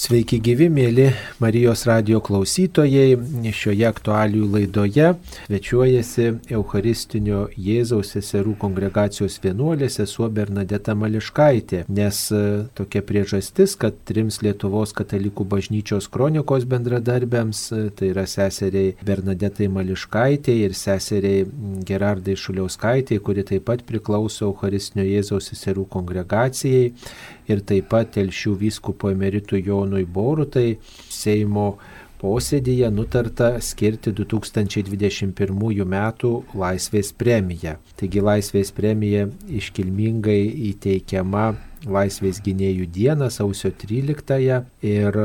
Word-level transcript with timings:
Sveiki 0.00 0.38
gyvi, 0.40 0.70
mėly 0.72 1.10
Marijos 1.42 1.82
radio 1.84 2.22
klausytojai. 2.24 3.18
Šioje 3.52 3.84
aktualių 3.84 4.46
laidoje 4.48 5.10
svečiuojasi 5.42 6.28
Eucharistinio 6.56 7.42
Jėzaus 7.60 8.14
seserų 8.14 8.54
kongregacijos 8.62 9.36
vienuolė 9.44 9.90
sesuo 9.92 10.30
Bernadeta 10.32 10.94
Mališkaitė, 10.96 11.82
nes 11.92 12.20
e, 12.32 12.40
tokia 12.78 13.02
priežastis, 13.04 13.74
kad 13.82 13.98
trims 14.08 14.40
Lietuvos 14.40 14.94
katalikų 14.96 15.44
bažnyčios 15.52 16.08
kronikos 16.14 16.64
bendradarbėms, 16.70 17.60
e, 17.76 17.82
tai 17.98 18.14
yra 18.14 18.24
seseriai 18.24 18.94
Bernadetai 19.04 19.68
Mališkaitė 19.74 20.54
ir 20.62 20.78
seseriai 20.80 21.44
Gerardai 21.84 22.38
Šuliauskaitė, 22.40 23.20
kuri 23.20 23.44
taip 23.52 23.68
pat 23.68 23.84
priklauso 23.84 24.48
Eucharistinio 24.48 25.04
Jėzaus 25.10 25.52
seserų 25.52 25.84
kongregacijai 25.92 26.88
ir 27.50 27.64
taip 27.66 27.90
pat 27.92 28.12
telšių 28.16 28.54
vyskupo 28.64 29.10
emeritų 29.14 29.60
Jonui 29.66 30.06
Borutai 30.06 30.78
Seimo 31.10 31.74
posėdėje 32.20 32.90
nutarta 32.92 33.54
skirti 33.64 34.12
2021 34.12 35.86
m. 35.86 35.96
Laisvės 36.62 37.14
premiją. 37.16 37.78
Taigi 37.96 38.20
Laisvės 38.24 38.72
premija 38.76 39.26
iškilmingai 39.48 40.42
įteikiama 40.70 41.46
Laisvės 41.88 42.42
gynėjų 42.44 42.90
dieną 42.92 43.30
sausio 43.32 43.72
13 43.72 44.60
ir 44.84 45.20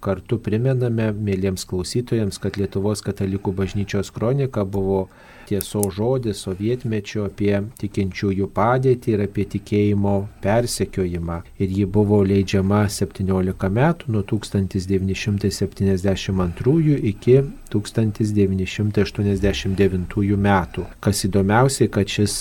kartu 0.00 0.38
primename 0.40 1.10
mėlyms 1.12 1.66
klausytojams, 1.68 2.40
kad 2.40 2.56
Lietuvos 2.56 3.04
katalikų 3.04 3.52
bažnyčios 3.58 4.08
kronika 4.14 4.64
buvo 4.64 5.10
tiesos 5.50 5.88
žodis 5.96 6.36
sovietmečio 6.46 7.20
apie 7.28 7.54
tikinčiųjų 7.82 8.46
padėtį 8.56 9.08
ir 9.14 9.20
apie 9.26 9.44
tikėjimo 9.54 10.14
persekiojimą. 10.44 11.38
Ir 11.62 11.68
ji 11.78 11.84
buvo 11.98 12.18
leidžiama 12.26 12.82
17 13.00 13.68
metų 13.80 14.02
nuo 14.14 14.22
1972 14.34 16.96
iki 17.12 17.36
1989 17.72 20.36
metų. 20.46 20.82
Kas 21.04 21.16
įdomiausiai, 21.28 21.88
kad 21.92 22.06
šis 22.10 22.34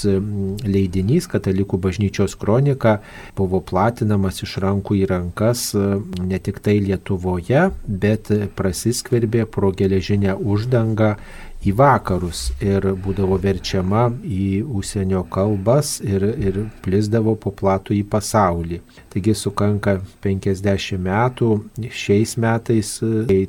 leidinys, 0.65 1.27
Katalikų 1.29 1.77
bažnyčios 1.81 2.35
kronika, 2.39 2.93
buvo 3.37 3.59
platinamas 3.61 4.43
iš 4.45 4.51
rankų 4.63 4.91
į 5.01 5.03
rankas 5.13 5.59
ne 5.75 6.39
tik 6.41 6.57
tai 6.65 6.75
Lietuvoje, 6.83 7.61
bet 7.87 8.23
prasiskverbė 8.57 9.41
pro 9.49 9.71
geležinę 9.75 10.33
uždangą 10.35 11.15
į 11.59 11.73
vakarus 11.75 12.49
ir 12.63 12.85
būdavo 13.03 13.35
verčiama 13.41 14.05
į 14.23 14.61
užsienio 14.63 15.25
kalbas 15.31 15.97
ir, 15.99 16.23
ir 16.39 16.59
plisdavo 16.85 17.35
po 17.39 17.51
platų 17.51 17.97
į 17.97 18.03
pasaulį. 18.11 18.79
Taigi 19.11 19.35
sukanka 19.35 19.97
50 20.23 21.01
metų 21.03 21.49
šiais 21.91 22.37
metais, 22.39 22.93
kai 23.01 23.41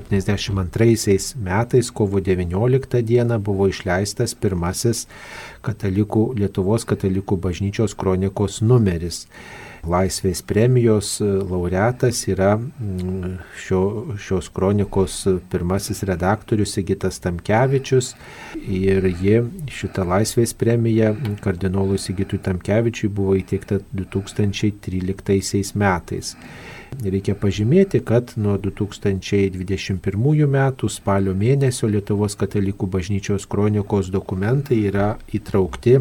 1972 0.00 1.36
metais, 1.42 1.90
kovo 1.90 2.20
19 2.20 3.02
dieną, 3.02 3.38
buvo 3.42 3.68
išleistas 3.72 4.34
pirmasis 4.34 5.06
katalikų, 5.66 6.32
Lietuvos 6.40 6.84
katalikų 6.88 7.38
bažnyčios 7.40 7.96
kronikos 7.98 8.60
numeris. 8.62 9.26
Laisvės 9.86 10.40
premijos 10.42 11.20
laureatas 11.22 12.24
yra 12.26 12.56
mm, 12.58 13.36
šio, 13.62 13.82
šios 14.18 14.48
kronikos 14.54 15.20
pirmasis 15.52 16.02
redaktorius 16.08 16.74
Sigitas 16.74 17.20
Tamkevičius 17.22 18.14
ir 18.66 19.06
ji 19.06 19.44
šitą 19.70 20.06
Laisvės 20.10 20.56
premiją 20.58 21.14
kardinolui 21.44 22.00
Sigitui 22.02 22.42
Tamkevičiui 22.42 23.12
buvo 23.14 23.36
įteikta 23.38 23.78
2013 23.94 25.78
metais. 25.78 26.34
Reikia 26.96 27.34
pažymėti, 27.36 28.00
kad 28.06 28.32
nuo 28.40 28.56
2021 28.62 30.46
metų 30.48 30.88
spalio 30.90 31.34
mėnesio 31.36 31.90
Lietuvos 31.92 32.36
katalikų 32.40 32.88
bažnyčios 32.88 33.46
kronikos 33.50 34.08
dokumentai 34.14 34.78
yra 34.88 35.16
įtraukti 35.36 35.98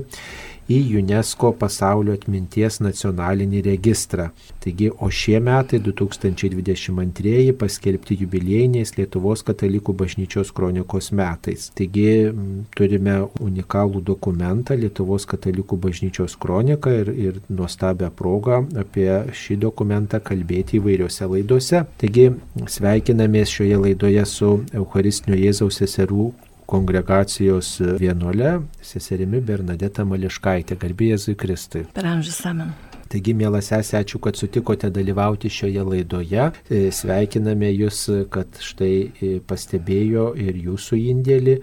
į 0.71 0.79
UNESCO 0.99 1.51
pasaulio 1.59 2.15
atminties 2.15 2.79
nacionalinį 2.81 3.61
registrą. 3.67 4.29
Taigi, 4.63 4.89
o 4.89 5.09
šie 5.13 5.37
metai 5.43 5.79
2022 5.83 7.53
paskelbti 7.59 8.17
jubiliejiniais 8.23 8.95
Lietuvos 8.97 9.45
katalikų 9.45 9.93
bažnyčios 9.99 10.51
kronikos 10.55 11.11
metais. 11.15 11.69
Taigi 11.77 12.31
turime 12.77 13.19
unikalų 13.43 14.01
dokumentą 14.05 14.77
Lietuvos 14.79 15.27
katalikų 15.29 15.77
bažnyčios 15.85 16.37
kroniką 16.41 16.95
ir, 17.03 17.13
ir 17.13 17.39
nuostabią 17.49 18.09
progą 18.15 18.63
apie 18.81 19.09
šį 19.37 19.59
dokumentą 19.67 20.21
kalbėti 20.23 20.79
įvairiose 20.79 21.29
laidose. 21.29 21.85
Taigi 22.01 22.31
sveikinamės 22.71 23.53
šioje 23.53 23.79
laidoje 23.85 24.25
su 24.29 24.51
Eucharistinio 24.73 25.37
Jėzaus 25.37 25.81
seserų 25.83 26.31
kongregacijos 26.65 27.77
vienuole, 27.99 28.57
seserimi 28.81 29.41
Bernadeta 29.45 30.05
Mališkaitė, 30.07 30.79
garbėjai 30.81 31.37
Kristui. 31.37 31.85
Per 31.93 32.13
amžius 32.15 32.41
amen. 32.49 32.73
Taigi, 33.05 33.35
mėla 33.37 33.59
sesė, 33.61 33.99
ačiū, 34.01 34.17
kad 34.23 34.37
sutikote 34.39 34.89
dalyvauti 34.89 35.49
šioje 35.53 35.83
laidoje. 35.85 36.47
E, 36.73 36.79
sveikiname 36.95 37.69
Jūs, 37.69 37.99
kad 38.33 38.57
štai 38.65 38.93
e, 39.21 39.29
pastebėjo 39.45 40.31
ir 40.41 40.57
Jūsų 40.65 40.97
indėlį 41.13 41.55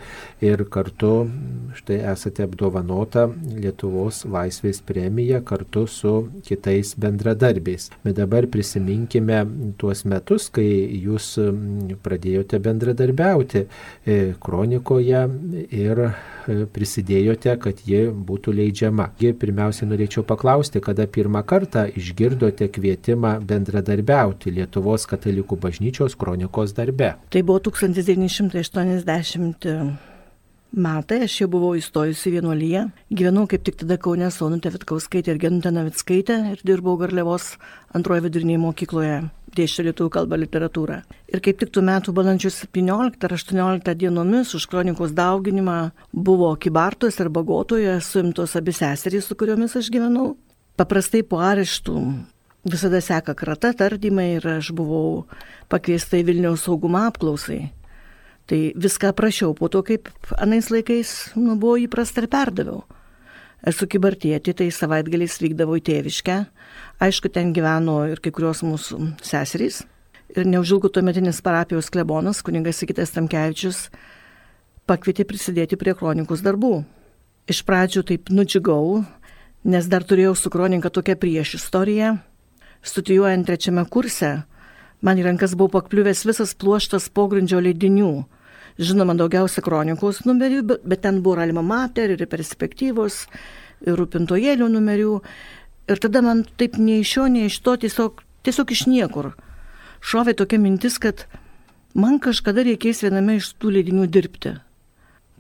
ir 0.46 0.62
kartu 0.70 1.12
štai 1.78 1.98
esate 2.12 2.46
apdovanota 2.46 3.26
Lietuvos 3.56 4.22
laisvės 4.30 4.82
premija 4.86 5.42
kartu 5.42 5.88
su 5.90 6.14
kitais 6.46 6.94
bendradarbiais. 7.02 7.90
Bet 8.06 8.20
dabar 8.20 8.46
prisiminkime 8.46 9.42
tuos 9.82 10.04
metus, 10.06 10.46
kai 10.54 10.68
Jūs 11.02 11.34
pradėjote 12.06 12.62
bendradarbiauti 12.62 13.64
e, 13.66 14.20
kronikoje 14.38 15.26
ir 15.74 16.06
prisidėjote, 16.46 17.56
kad 17.62 17.76
ji 17.86 18.10
būtų 18.12 18.52
leidžiama. 18.58 19.10
Pirmiausia, 19.18 19.86
norėčiau 19.90 20.22
paklausti, 20.26 20.80
kada 20.84 21.06
pirmą 21.10 21.42
kartą 21.46 21.86
išgirdote 21.88 22.68
kvietimą 22.72 23.40
bendradarbiauti 23.48 24.50
Lietuvos 24.58 25.06
katalikų 25.10 25.56
bažnyčios 25.62 26.16
kronikos 26.18 26.72
darbe? 26.76 27.14
Tai 27.32 27.42
buvo 27.46 27.58
1980 27.70 29.66
metai, 30.72 31.22
aš 31.26 31.34
jau 31.42 31.48
buvau 31.52 31.74
įstojusi 31.76 32.32
vienuolyje, 32.36 32.86
gyvenau 33.12 33.46
kaip 33.50 33.62
tik 33.66 33.76
tada 33.82 33.98
Kaune 34.00 34.30
Sonutė 34.32 34.72
Vitkauskaitė 34.72 35.34
ir 35.34 35.38
Genutė 35.42 35.70
Navickaitė 35.74 36.36
ir 36.54 36.58
dirbau 36.64 36.96
Garliavos 37.00 37.44
antroje 37.96 38.24
vidurinėje 38.26 38.60
mokykloje 38.62 39.18
dėščia 39.56 39.86
lietuvių 39.88 40.12
kalbą 40.12 40.38
literatūrą. 40.42 41.00
Ir 41.32 41.42
kaip 41.44 41.58
tik 41.60 41.72
tų 41.74 41.84
metų 41.88 42.14
balandžio 42.16 42.50
17 42.52 43.26
ar 43.26 43.34
18 43.36 43.94
dienomis 44.00 44.54
už 44.58 44.66
kronikos 44.70 45.14
dauginimą 45.16 45.78
buvo 46.12 46.52
Kibartos 46.56 47.20
ir 47.20 47.30
Bagotoje 47.32 47.98
suimtos 48.00 48.56
abi 48.56 48.74
seserys, 48.76 49.28
su 49.28 49.36
kuriomis 49.38 49.76
aš 49.78 49.90
gyvenau. 49.92 50.34
Paprastai 50.76 51.22
po 51.22 51.42
areštų 51.44 51.98
visada 52.64 53.00
seka 53.00 53.34
krata 53.34 53.72
tardymai 53.76 54.36
ir 54.38 54.48
aš 54.58 54.72
buvau 54.76 55.26
pakviesta 55.72 56.20
į 56.20 56.26
Vilniaus 56.30 56.64
saugumo 56.66 57.04
apklausai. 57.08 57.72
Tai 58.46 58.60
viską 58.74 59.12
prašiau 59.16 59.54
po 59.54 59.68
to, 59.70 59.84
kaip 59.86 60.08
anais 60.38 60.70
laikais 60.72 61.32
nu, 61.38 61.54
buvo 61.56 61.76
įprasta 61.80 62.24
ir 62.24 62.28
perdaviau. 62.32 62.82
Esu 63.62 63.86
kibartėti, 63.86 64.56
tai 64.58 64.66
savaitgaliais 64.74 65.36
vykdavau 65.38 65.76
į 65.78 65.84
tėviškę. 65.86 66.38
Aišku, 67.02 67.30
ten 67.30 67.52
gyveno 67.54 68.00
ir 68.10 68.18
kai 68.22 68.32
kurios 68.34 68.64
mūsų 68.66 68.98
seserys. 69.22 69.84
Ir 70.34 70.48
neužilgo 70.50 70.90
tuometinis 70.90 71.38
parapijos 71.44 71.90
klebonas, 71.92 72.40
kuningas 72.42 72.80
Sikitas 72.82 73.14
Tamkevičius, 73.14 73.84
pakvietė 74.90 75.28
prisidėti 75.28 75.78
prie 75.78 75.94
kronikos 75.94 76.42
darbų. 76.42 76.80
Iš 77.46 77.62
pradžių 77.68 78.02
taip 78.08 78.32
nudžiugau, 78.34 79.04
nes 79.62 79.86
dar 79.86 80.02
turėjau 80.02 80.34
su 80.38 80.50
kronika 80.50 80.90
tokią 80.90 81.14
prieš 81.22 81.54
istoriją. 81.60 82.16
Studijuojant 82.82 83.46
trečiame 83.46 83.86
kurse, 83.86 84.40
man 85.06 85.22
į 85.22 85.28
rankas 85.28 85.54
buvo 85.54 85.76
pakliuvęs 85.76 86.24
visas 86.26 86.56
pluoštas 86.58 87.06
pogrindžio 87.14 87.62
leidinių. 87.62 88.24
Žinoma, 88.80 89.16
daugiausia 89.18 89.60
kronikos 89.64 90.22
numerių, 90.24 90.62
bet 90.80 91.02
ten 91.04 91.20
buvo 91.24 91.42
Alma 91.42 91.62
Mater 91.62 92.14
ir 92.14 92.24
perspektyvos, 92.30 93.26
ir 93.84 93.98
rūpintojėlių 93.98 94.68
numerių. 94.72 95.18
Ir 95.92 96.00
tada 96.00 96.22
man 96.24 96.44
taip 96.56 96.78
nei 96.80 97.02
iš 97.02 97.16
šio, 97.16 97.28
nei 97.28 97.48
iš 97.50 97.58
to 97.60 97.76
tiesiog, 97.84 98.22
tiesiog 98.46 98.72
iš 98.72 98.86
niekur. 98.88 99.32
Šovė 100.02 100.34
tokia 100.38 100.58
mintis, 100.62 100.96
kad 101.02 101.26
man 101.94 102.18
kažkada 102.22 102.64
reikės 102.64 103.02
viename 103.04 103.36
iš 103.40 103.52
tų 103.60 103.76
leidinių 103.76 104.08
dirbti. 104.10 104.56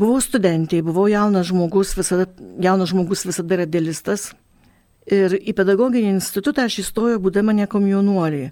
Buvau 0.00 0.20
studentė, 0.24 0.80
buvau 0.84 1.06
jaunas 1.10 1.48
žmogus, 1.50 1.92
visada, 1.96 2.26
jaunas 2.60 2.90
žmogus 2.92 3.24
visada 3.28 3.58
yra 3.58 3.66
dėlistas. 3.68 4.32
Ir 5.06 5.34
į 5.36 5.54
pedagoginį 5.58 6.14
institutą 6.16 6.66
aš 6.68 6.80
įstojau 6.84 7.20
būdama 7.22 7.54
nekomjaunuolį. 7.58 8.44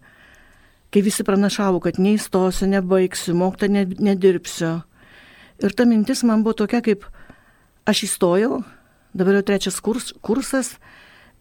Kai 0.91 1.03
visi 1.07 1.23
pranašavo, 1.27 1.79
kad 1.85 2.01
neįstosiu, 2.03 2.67
nebaigsiu, 2.71 3.37
moktą 3.39 3.69
nedirbsiu. 3.71 4.81
Ir 5.63 5.75
ta 5.77 5.87
mintis 5.87 6.25
man 6.27 6.43
buvo 6.43 6.57
tokia, 6.63 6.81
kaip 6.83 7.05
aš 7.87 8.05
įstojau, 8.09 8.63
dabar 9.15 9.39
jau 9.39 9.45
trečias 9.47 9.79
kurs, 9.85 10.11
kursas 10.25 10.75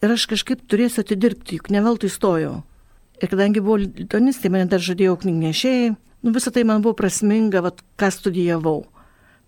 ir 0.04 0.14
aš 0.14 0.28
kažkaip 0.32 0.62
turėsiu 0.70 1.02
atidirbti, 1.06 1.58
juk 1.60 1.72
ne 1.74 1.82
veltui 1.86 2.12
įstojau. 2.12 2.60
Ir 3.20 3.32
kadangi 3.32 3.64
buvau 3.64 3.82
lituanistai, 3.82 4.52
mane 4.54 4.70
dar 4.72 4.84
žadėjo 4.84 5.18
knygnešėjai, 5.24 5.92
nu 5.96 6.34
visą 6.36 6.54
tai 6.56 6.64
man 6.68 6.84
buvo 6.86 6.96
prasminga, 7.00 7.64
vat, 7.66 7.82
ką 8.00 8.12
studijavau. 8.16 8.84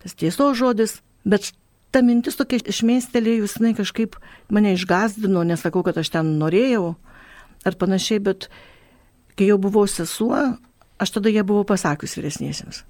Tas 0.02 0.16
tiesos 0.18 0.58
žodis, 0.58 0.98
bet 1.24 1.52
ta 1.92 2.02
mintis 2.04 2.36
tokia 2.40 2.60
išmėstelėjus, 2.72 3.58
jinai 3.60 3.72
kažkaip 3.78 4.18
mane 4.52 4.74
išgazdino, 4.76 5.44
nesakau, 5.48 5.84
kad 5.86 6.00
aš 6.00 6.12
ten 6.16 6.36
norėjau 6.40 6.94
ar 7.68 7.78
panašiai, 7.78 8.20
bet 8.24 8.48
kai 9.38 9.48
jau 9.48 9.58
buvau 9.60 9.86
sesuo, 9.90 10.40
aš 11.00 11.14
tada 11.16 11.32
jie 11.32 11.42
buvau 11.46 11.64
pasakius 11.68 12.16
vyresniesiems. 12.18 12.82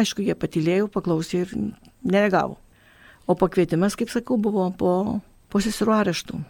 Aišku, 0.00 0.22
jie 0.24 0.36
patylėjo, 0.38 0.88
paklausė 0.92 1.44
ir 1.44 1.54
neregavo. 2.06 2.56
O 3.28 3.36
pakvietimas, 3.38 3.96
kaip 3.98 4.10
sakau, 4.10 4.38
buvo 4.40 4.64
po, 4.74 4.92
po 5.50 5.62
sesirų 5.62 5.94
areštų, 5.98 6.40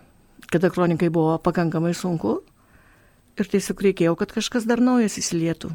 kada 0.53 0.71
kronikai 0.73 1.11
buvo 1.13 1.37
pakankamai 1.43 1.93
sunku 1.97 2.39
ir 3.41 3.49
tiesiog 3.49 3.83
reikėjo, 3.89 4.17
kad 4.21 4.33
kažkas 4.37 4.69
dar 4.69 4.83
naujas 4.85 5.19
įsilietų. 5.21 5.73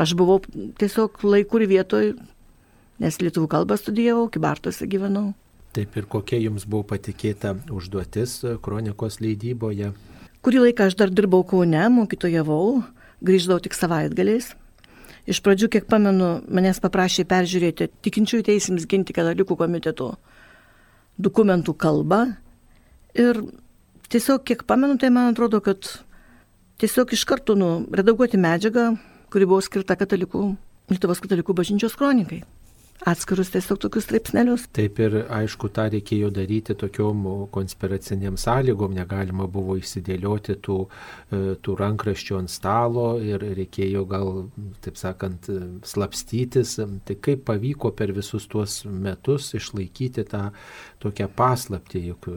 Aš 0.00 0.14
buvau 0.16 0.40
tiesiog 0.80 1.20
laikų 1.26 1.62
ir 1.62 1.68
vietoj, 1.70 2.10
nes 3.02 3.18
lietuvų 3.20 3.48
kalbą 3.52 3.76
studijavau, 3.80 4.28
kibartuose 4.32 4.88
gyvenau. 4.88 5.32
Taip 5.76 5.96
ir 5.96 6.06
kokia 6.08 6.38
jums 6.40 6.66
buvo 6.68 6.84
patikėta 6.92 7.54
užduotis 7.72 8.42
kronikos 8.64 9.20
leidyboje? 9.24 9.92
Kurį 10.42 10.58
laiką 10.64 10.88
aš 10.88 10.96
dar 10.98 11.10
dirbau 11.14 11.44
Kaune, 11.46 11.82
mokytojavau, 11.94 12.82
grįždavau 13.22 13.62
tik 13.62 13.76
savaitgaliais. 13.78 14.48
Iš 15.30 15.38
pradžių, 15.44 15.68
kiek 15.70 15.84
pamenu, 15.86 16.32
manęs 16.50 16.80
paprašė 16.82 17.22
peržiūrėti 17.30 17.86
tikinčiųjų 18.02 18.46
teisėms 18.48 18.88
ginti 18.90 19.14
katalikų 19.14 19.54
komitetų 19.60 20.08
dokumentų 21.22 21.76
kalbą. 21.78 22.24
Ir 23.14 23.38
tiesiog, 24.10 24.42
kiek 24.48 24.64
pamenu, 24.66 24.96
tai 24.98 25.12
man 25.14 25.30
atrodo, 25.30 25.60
kad 25.62 25.86
tiesiog 26.82 27.14
iš 27.14 27.22
karto 27.30 27.54
nu, 27.54 27.70
redaguoti 27.94 28.40
medžiagą, 28.42 28.96
kuri 29.30 29.46
buvo 29.46 29.62
skirta 29.62 29.98
katalikų, 30.00 30.50
Lietuvos 30.90 31.22
katalikų 31.22 31.54
bažnyčios 31.56 31.94
kronikai 31.96 32.42
atskirus 33.08 33.50
tiesiog 33.52 33.80
tokius 33.82 34.06
straipsnelius. 34.06 34.66
Taip 34.76 35.00
ir 35.02 35.16
aišku, 35.32 35.70
tą 35.74 35.88
reikėjo 35.92 36.30
daryti 36.34 36.76
tokiom 36.78 37.24
konspiraciniam 37.54 38.38
sąlygom, 38.40 38.94
negalima 38.96 39.48
buvo 39.50 39.76
įsidėlioti 39.80 40.58
tų, 40.62 40.78
e, 41.32 41.42
tų 41.62 41.76
rankraščių 41.80 42.38
ant 42.38 42.52
stalo 42.52 43.06
ir 43.22 43.42
reikėjo 43.58 44.04
gal, 44.10 44.32
taip 44.84 45.00
sakant, 45.00 45.50
slapstytis. 45.86 46.78
Tai 47.06 47.18
kaip 47.24 47.44
pavyko 47.48 47.92
per 47.96 48.14
visus 48.16 48.46
tuos 48.50 48.82
metus 48.86 49.52
išlaikyti 49.58 50.26
tą 50.30 50.48
tokią 51.02 51.28
paslaptį, 51.36 52.02
juk 52.12 52.28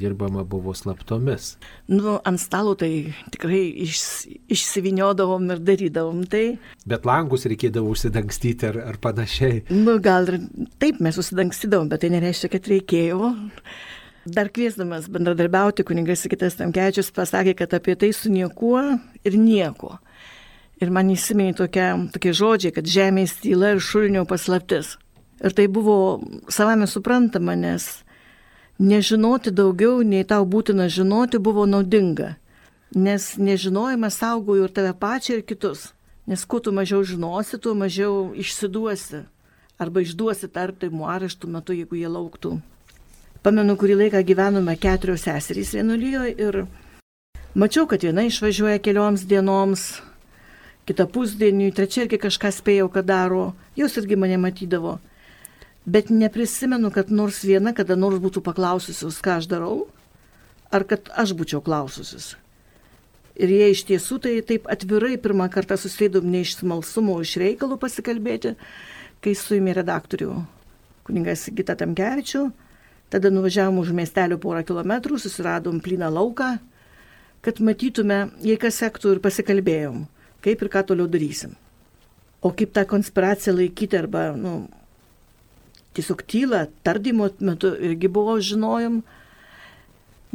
dirbama 0.00 0.44
buvo 0.48 0.74
slaptomis. 0.76 1.54
Nu, 1.90 2.18
ant 2.26 2.42
stalo 2.42 2.74
tai 2.78 2.90
tikrai 3.34 3.62
iš, 3.86 4.02
išsiviniodavom 4.50 5.48
ir 5.54 5.62
darydavom 5.70 6.24
tai. 6.30 6.44
Bet 6.90 7.08
langus 7.08 7.46
reikėdavo 7.50 7.94
užsidangstyti 7.94 8.70
ar, 8.72 8.80
ar 8.92 9.00
panašiai. 9.02 9.64
Nu, 9.72 9.98
gal 10.02 10.28
ir 10.30 10.42
taip 10.82 11.00
mes 11.04 11.16
susidangstydavom, 11.18 11.90
bet 11.92 12.04
tai 12.04 12.12
nereiškia, 12.16 12.52
kad 12.56 12.70
reikėjo. 12.70 13.32
Dar 14.28 14.50
kviesdamas 14.52 15.08
bendradarbiauti, 15.08 15.86
kuningas 15.88 16.26
Sikitas 16.26 16.58
Tamkečius 16.58 17.08
pasakė, 17.16 17.54
kad 17.56 17.72
apie 17.78 17.96
tai 17.96 18.12
su 18.12 18.28
niekuo 18.32 18.82
ir 19.24 19.38
nieko. 19.40 19.96
Ir 20.80 20.92
man 20.92 21.08
įsiminė 21.12 21.54
tokie, 21.56 21.86
tokie 22.12 22.32
žodžiai, 22.36 22.74
kad 22.76 22.88
žemės 22.88 23.38
tyla 23.40 23.74
ir 23.74 23.80
šulinio 23.84 24.26
paslaptis. 24.28 24.94
Ir 25.40 25.54
tai 25.56 25.66
buvo 25.68 26.20
savame 26.52 26.86
suprantama, 26.86 27.54
nes 27.56 28.02
nežinoti 28.80 29.52
daugiau, 29.52 30.02
nei 30.04 30.24
tau 30.24 30.44
būtina 30.44 30.88
žinoti, 30.88 31.40
buvo 31.40 31.64
naudinga. 31.66 32.34
Nes 32.94 33.36
nežinojimas 33.38 34.18
saugojo 34.20 34.66
ir 34.66 34.74
tave 34.74 34.92
pačią, 34.92 35.38
ir 35.38 35.46
kitus. 35.46 35.92
Nes 36.26 36.44
kuo 36.44 36.60
tu 36.60 36.72
mažiau 36.72 37.04
žinosi, 37.06 37.58
tuo 37.58 37.74
mažiau 37.74 38.32
išsiduosi 38.36 39.24
arba 39.80 40.02
išduosi 40.04 40.50
tarptaimų 40.52 41.06
areštų 41.08 41.48
metu, 41.48 41.72
jeigu 41.72 41.96
jie 41.96 42.10
lauktų. 42.12 42.58
Pamenu, 43.40 43.72
kurį 43.80 43.96
laiką 44.02 44.20
gyvenome 44.28 44.74
keturios 44.76 45.24
seserys 45.24 45.72
vienuolyje 45.72 46.34
ir 46.36 46.58
mačiau, 47.56 47.86
kad 47.88 48.04
viena 48.04 48.26
išvažiuoja 48.28 48.82
kelioms 48.84 49.24
dienoms, 49.24 49.86
kita 50.84 51.06
pusdieniui, 51.08 51.72
trečia 51.72 52.04
irgi 52.04 52.20
kažką 52.20 52.52
spėjau, 52.52 52.90
kad 52.92 53.08
daro, 53.08 53.54
jos 53.80 53.96
irgi 53.96 54.20
mane 54.20 54.36
matydavo. 54.42 54.98
Bet 55.86 56.10
neprisimenu, 56.12 56.90
kad 56.92 57.10
nors 57.10 57.40
viena 57.44 57.72
kada 57.76 57.96
nors 57.96 58.20
būtų 58.20 58.42
paklaususius, 58.44 59.18
ką 59.24 59.38
aš 59.40 59.48
darau, 59.50 59.88
ar 60.70 60.84
kad 60.84 61.08
aš 61.16 61.32
būčiau 61.38 61.62
klaususius. 61.64 62.34
Ir 63.40 63.48
jie 63.48 63.70
iš 63.72 63.86
tiesų 63.88 64.18
tai 64.20 64.32
taip 64.44 64.66
atvirai 64.68 65.16
pirmą 65.16 65.48
kartą 65.52 65.78
susėdom 65.80 66.26
ne 66.28 66.42
iš 66.44 66.58
smalsumo, 66.58 67.16
iš 67.24 67.38
reikalų 67.40 67.78
pasikalbėti, 67.80 68.56
kai 69.24 69.32
suėmė 69.36 69.78
redaktorių 69.80 70.34
kuningas 71.10 71.48
Gita 71.56 71.74
Tamkevičių, 71.78 72.44
tada 73.10 73.30
nuvažiavom 73.32 73.80
už 73.82 73.94
miestelio 73.96 74.38
porą 74.38 74.62
kilometrų, 74.66 75.18
susiradom 75.18 75.80
plyną 75.82 76.10
lauką, 76.12 76.52
kad 77.42 77.60
matytume, 77.64 78.28
jei 78.44 78.58
kas 78.60 78.78
sektų 78.82 79.16
ir 79.16 79.22
pasikalbėjom, 79.24 80.04
kaip 80.44 80.62
ir 80.62 80.70
ką 80.72 80.84
toliau 80.92 81.08
darysim. 81.10 81.56
O 82.40 82.52
kaip 82.56 82.72
tą 82.76 82.86
konspiraciją 82.88 83.56
laikyti 83.56 83.98
arba, 83.98 84.30
nu, 84.36 84.68
tiesiog 86.00 86.24
tylą, 86.26 86.64
tardymo 86.86 87.30
metu 87.44 87.70
irgi 87.76 88.10
buvo 88.10 88.34
žinojom, 88.40 89.02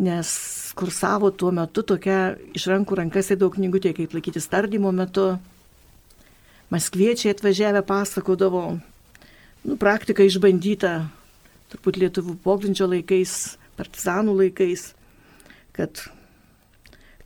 nes 0.06 0.30
kursavo 0.78 1.32
tuo 1.32 1.52
metu 1.56 1.84
tokia 1.88 2.36
iš 2.56 2.70
rankų 2.72 3.02
rankas 3.02 3.34
į 3.34 3.40
daug 3.42 3.56
knygutė, 3.58 3.96
kaip 3.98 4.16
laikytis 4.16 4.50
tardymo 4.52 4.94
metu 4.96 5.34
Maskviečiai 6.74 7.36
atvažiavę 7.36 7.84
pasakodavo, 7.86 8.64
nu, 9.70 9.76
praktika 9.78 10.26
išbandyta, 10.26 10.96
turbūt 11.70 12.00
lietuvų 12.02 12.34
pogrindžio 12.42 12.88
laikais, 12.90 13.36
partizanų 13.78 14.34
laikais, 14.40 14.88
kad 15.78 16.02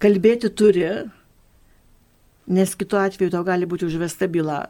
kalbėti 0.04 0.52
turi, 0.52 0.90
nes 2.52 2.76
kitu 2.76 3.00
atveju 3.00 3.32
tau 3.32 3.46
gali 3.48 3.70
būti 3.70 3.88
užvesta 3.88 4.28
byla. 4.28 4.66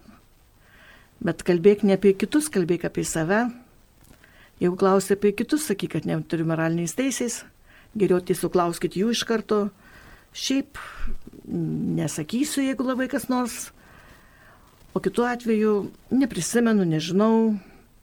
Bet 1.23 1.43
kalbėk 1.47 1.83
ne 1.83 1.97
apie 1.99 2.13
kitus, 2.15 2.47
kalbėk 2.51 2.85
apie 2.87 3.03
save. 3.03 3.49
Jeigu 4.59 4.75
klausi 4.79 5.15
apie 5.15 5.33
kitus, 5.35 5.65
sakyk, 5.67 5.97
kad 5.97 6.07
neturi 6.07 6.45
moraliniais 6.47 6.95
teisės, 6.95 7.43
geriau 7.95 8.19
tiesiog 8.23 8.53
klauskit 8.55 8.95
jų 8.99 9.11
iš 9.15 9.25
karto. 9.27 9.67
Šiaip 10.35 10.79
nesakysiu, 11.49 12.63
jeigu 12.67 12.85
labai 12.85 13.09
kas 13.11 13.27
nors 13.31 13.69
O 14.93 14.99
kitu 14.99 15.23
atveju 15.23 15.73
neprisimenu, 16.11 16.85
nežinau, 16.85 17.55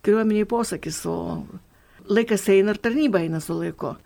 kariuomeniai 0.07 0.47
posakis, 0.47 1.01
o 1.07 1.43
laikas 2.07 2.47
eina 2.53 2.75
ir 2.77 2.79
tarnyba 2.79 3.25
eina 3.25 3.41
su 3.43 3.57
laiku. 3.59 3.97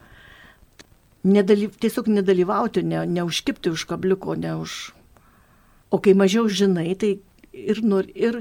Nedaly, 1.28 1.68
tiesiog 1.68 2.08
nedalyvauti, 2.08 2.82
ne, 2.82 3.04
neužkipti 3.06 3.72
už 3.74 3.84
kabliuko, 3.90 4.34
ne 4.34 4.54
už... 4.62 4.94
O 5.90 5.98
kai 6.00 6.14
mažiau 6.16 6.48
žinai, 6.48 6.94
tai 6.96 7.18
ir, 7.52 7.82
ir 8.14 8.40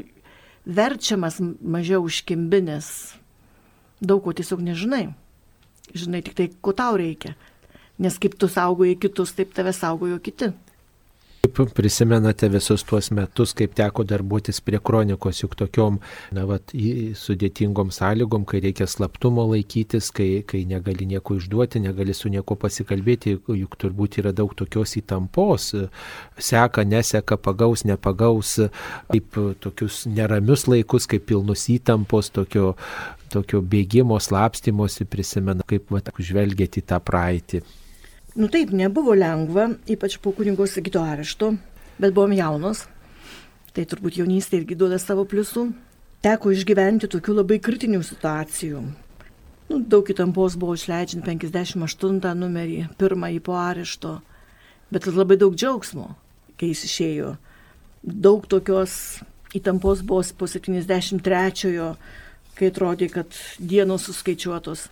verčiamas 0.70 1.40
mažiau 1.42 2.06
užkimbinės. 2.06 3.18
Daug 4.00 4.24
ko 4.24 4.34
tiesiog 4.36 4.62
nežinai. 4.64 5.10
Žinai 5.92 6.22
tik 6.24 6.38
tai, 6.38 6.48
ko 6.62 6.74
tau 6.78 6.98
reikia. 7.00 7.34
Nes 8.00 8.16
kaip 8.22 8.38
tu 8.40 8.48
saugoji 8.48 8.96
kitus, 9.02 9.34
taip 9.36 9.52
tave 9.56 9.74
saugojo 9.76 10.20
kiti. 10.24 10.54
Kaip 11.56 11.74
prisimenate 11.76 12.50
visus 12.52 12.84
tuos 12.88 13.10
metus, 13.16 13.54
kaip 13.58 13.74
teko 13.78 14.06
darbuotis 14.08 14.62
prie 14.66 14.80
kronikos, 14.84 15.42
juk 15.44 15.56
tokiom, 15.60 16.00
na, 16.36 16.46
vat, 16.50 16.74
sudėtingom 17.20 17.92
sąlygom, 17.96 18.46
kai 18.50 18.62
reikia 18.66 18.88
slaptumo 18.90 19.48
laikytis, 19.52 20.12
kai, 20.16 20.30
kai 20.48 20.64
negali 20.70 21.08
nieko 21.10 21.40
išduoti, 21.40 21.84
negali 21.84 22.16
su 22.18 22.32
nieko 22.32 22.58
pasikalbėti, 22.60 23.38
juk 23.60 23.78
turbūt 23.82 24.20
yra 24.24 24.34
daug 24.36 24.56
tokios 24.58 24.98
įtampos, 25.02 25.72
seka, 26.50 26.86
neseka, 26.88 27.40
pagaus, 27.42 27.86
nepagaus, 27.88 28.58
kaip 29.12 29.40
tokius 29.64 30.04
neramius 30.10 30.68
laikus, 30.70 31.10
kaip 31.10 31.28
pilnus 31.30 31.70
įtampos, 31.74 32.34
tokio 32.36 32.76
tokio 33.30 33.62
bėgimo, 33.62 34.18
slapstymosi 34.22 35.06
prisimena, 35.10 35.66
kaip 35.70 35.94
vat, 35.94 36.10
žvelgėti 36.18 36.82
tą 36.90 36.98
praeitį. 37.04 37.62
Nu 38.40 38.48
taip, 38.48 38.70
nebuvo 38.72 39.12
lengva, 39.20 39.66
ypač 39.84 40.14
po 40.24 40.32
kunigo 40.32 40.64
sakyto 40.64 41.02
arešto, 41.04 41.58
bet 42.00 42.14
buvom 42.16 42.32
jaunos. 42.32 42.86
Tai 43.76 43.84
turbūt 43.84 44.22
jaunystė 44.22 44.62
irgi 44.62 44.78
duoda 44.80 44.96
savo 44.96 45.26
pliusų. 45.28 45.66
Teko 46.24 46.54
išgyventi 46.56 47.10
tokių 47.12 47.36
labai 47.42 47.58
kritinių 47.60 48.00
situacijų. 48.00 48.84
Nu, 49.68 49.80
daug 49.84 50.08
įtampos 50.08 50.56
buvo 50.56 50.78
išleidžiant 50.80 51.28
58 51.28 52.32
numerį, 52.40 52.78
pirmąjį 52.96 53.42
po 53.44 53.58
arešto, 53.60 54.14
bet 54.88 55.10
labai 55.12 55.36
daug 55.44 55.60
džiaugsmo, 55.60 56.08
kai 56.56 56.72
jis 56.72 56.86
išėjo. 56.88 57.34
Daug 58.08 58.48
tokios 58.48 59.20
įtampos 59.52 60.00
buvo 60.00 60.24
po 60.40 60.48
73-ojo, 60.48 61.92
kai 62.56 62.72
atrodė, 62.72 63.12
kad 63.12 63.36
dienos 63.60 64.08
suskaičiuotos. 64.08 64.88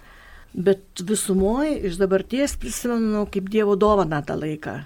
Bet 0.57 1.05
visumoje 1.05 1.75
iš 1.85 1.99
dabarties 2.01 2.57
prisimenu 2.57 3.27
kaip 3.29 3.49
Dievo 3.53 3.75
dovana 3.77 4.23
tą 4.25 4.39
laiką. 4.41 4.79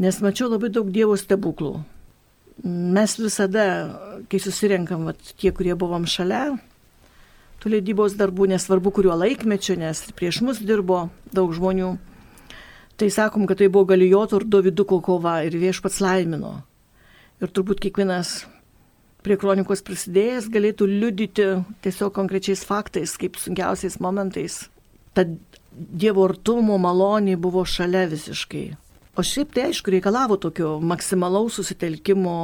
nes 0.00 0.20
mačiau 0.24 0.48
labai 0.48 0.70
daug 0.72 0.88
Dievo 0.88 1.16
stebuklų. 1.20 1.74
Mes 2.64 3.16
visada, 3.20 3.64
kai 4.32 4.40
susirenkam, 4.40 5.04
vat, 5.08 5.20
tie, 5.40 5.52
kurie 5.52 5.76
buvom 5.76 6.06
šalia, 6.08 6.56
tų 7.60 7.74
leidybos 7.74 8.16
darbų, 8.20 8.48
nesvarbu 8.54 8.92
kuriuo 8.96 9.16
laikmečiu, 9.20 9.76
nes 9.80 10.02
prieš 10.16 10.40
mus 10.44 10.60
dirbo 10.64 11.08
daug 11.36 11.52
žmonių, 11.56 11.94
tai 13.00 13.10
sakom, 13.12 13.46
kad 13.48 13.60
tai 13.60 13.68
buvo 13.72 13.90
galijotų 13.92 14.40
ir 14.40 14.48
Daviduko 14.56 15.00
kova 15.04 15.40
ir 15.44 15.56
viešpats 15.60 16.00
laimino. 16.04 16.62
Ir 17.40 17.52
turbūt 17.52 17.80
kiekvienas 17.84 18.42
prie 19.24 19.36
kronikos 19.40 19.84
prisidėjęs 19.84 20.48
galėtų 20.52 20.88
liudyti 20.88 21.48
tiesiog 21.84 22.12
konkrečiais 22.16 22.64
faktais, 22.64 23.16
kaip 23.20 23.36
sunkiausiais 23.40 24.00
momentais. 24.00 24.66
Tad 25.14 25.38
Dievo 25.70 26.24
artumo 26.26 26.76
maloniai 26.82 27.38
buvo 27.40 27.62
šalia 27.64 28.04
visiškai. 28.10 28.64
O 29.16 29.22
šiaip 29.26 29.54
tai 29.54 29.68
aišku 29.70 29.92
reikalavo 29.94 30.36
tokio 30.40 30.74
maksimalaus 30.82 31.56
susitelkimo, 31.58 32.34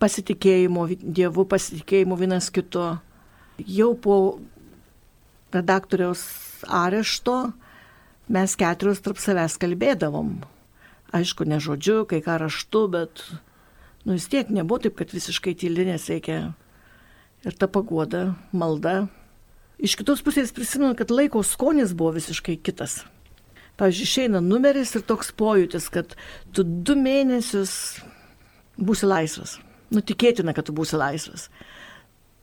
pasitikėjimo 0.00 0.86
Dievu, 1.00 1.44
pasitikėjimo 1.48 2.16
vienas 2.20 2.50
kito. 2.52 2.86
Jau 3.60 3.92
po 3.94 4.16
redaktoriaus 5.52 6.22
arešto 6.64 7.36
mes 8.30 8.56
keturios 8.56 9.02
tarp 9.04 9.20
savęs 9.20 9.58
kalbėdavom. 9.60 10.40
Aišku, 11.16 11.44
ne 11.48 11.58
žodžiu, 11.58 12.04
kai 12.06 12.20
ką 12.22 12.38
raštu, 12.44 12.84
bet 12.92 13.24
nu 14.06 14.14
vis 14.14 14.28
tiek 14.30 14.50
nebuvo 14.52 14.84
taip, 14.84 14.94
kad 15.00 15.10
visiškai 15.12 15.56
tyli, 15.58 15.88
nes 15.88 16.06
reikia 16.12 16.52
ir 17.44 17.56
ta 17.58 17.66
pagoda, 17.66 18.36
malda. 18.52 19.08
Iš 19.80 19.96
kitos 19.96 20.20
pusės 20.20 20.52
prisimenu, 20.52 20.92
kad 20.98 21.12
laiko 21.12 21.40
skonis 21.46 21.94
buvo 21.96 22.12
visiškai 22.18 22.58
kitas. 22.60 23.00
Pavyzdžiui, 23.80 24.06
išeina 24.08 24.42
numeris 24.44 24.92
ir 24.98 25.06
toks 25.08 25.30
pojūtis, 25.32 25.86
kad 25.92 26.12
tu 26.52 26.64
du 26.64 26.96
mėnesius 27.00 27.72
būsi 28.76 29.08
laisvas. 29.08 29.56
Nutikėtina, 29.94 30.52
kad 30.52 30.68
tu 30.68 30.74
būsi 30.76 31.00
laisvas. 31.00 31.48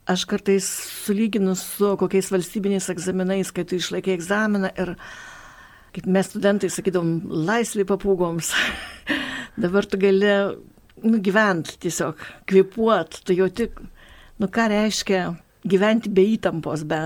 Aš 0.10 0.24
kartais 0.26 0.66
sulyginu 1.04 1.54
su 1.60 1.94
kokiais 2.00 2.32
valstybiniais 2.34 2.90
egzaminais, 2.90 3.52
kai 3.54 3.68
tu 3.68 3.78
išlaikai 3.78 4.16
egzaminą 4.16 4.72
ir 4.74 4.96
kaip 5.94 6.10
mes 6.10 6.32
studentai 6.32 6.72
sakydom, 6.74 7.20
laisvai 7.46 7.86
papūgoms. 7.86 8.50
Dabar 9.64 9.86
tu 9.86 10.02
gali 10.02 10.34
nugyvent 11.06 11.76
tiesiog, 11.84 12.18
kvepuot, 12.50 13.22
tu 13.28 13.38
jau 13.38 13.52
tik, 13.54 13.78
nu 14.42 14.50
ką 14.50 14.70
reiškia 14.74 15.24
gyventi 15.68 16.10
be 16.10 16.26
įtampos, 16.34 16.88
be. 16.88 17.02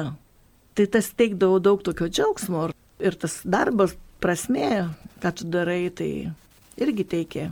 Tai 0.76 0.86
tas 0.88 1.10
teikdavo 1.18 1.60
daug 1.60 1.82
tokio 1.84 2.08
džiaugsmo 2.08 2.70
ir 3.04 3.18
tas 3.20 3.42
darbas 3.44 3.98
prasmė, 4.24 4.88
ką 5.22 5.32
tu 5.36 5.48
darai, 5.52 5.90
tai 5.92 6.32
irgi 6.80 7.08
teikia 7.16 7.50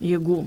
jėgų. 0.00 0.44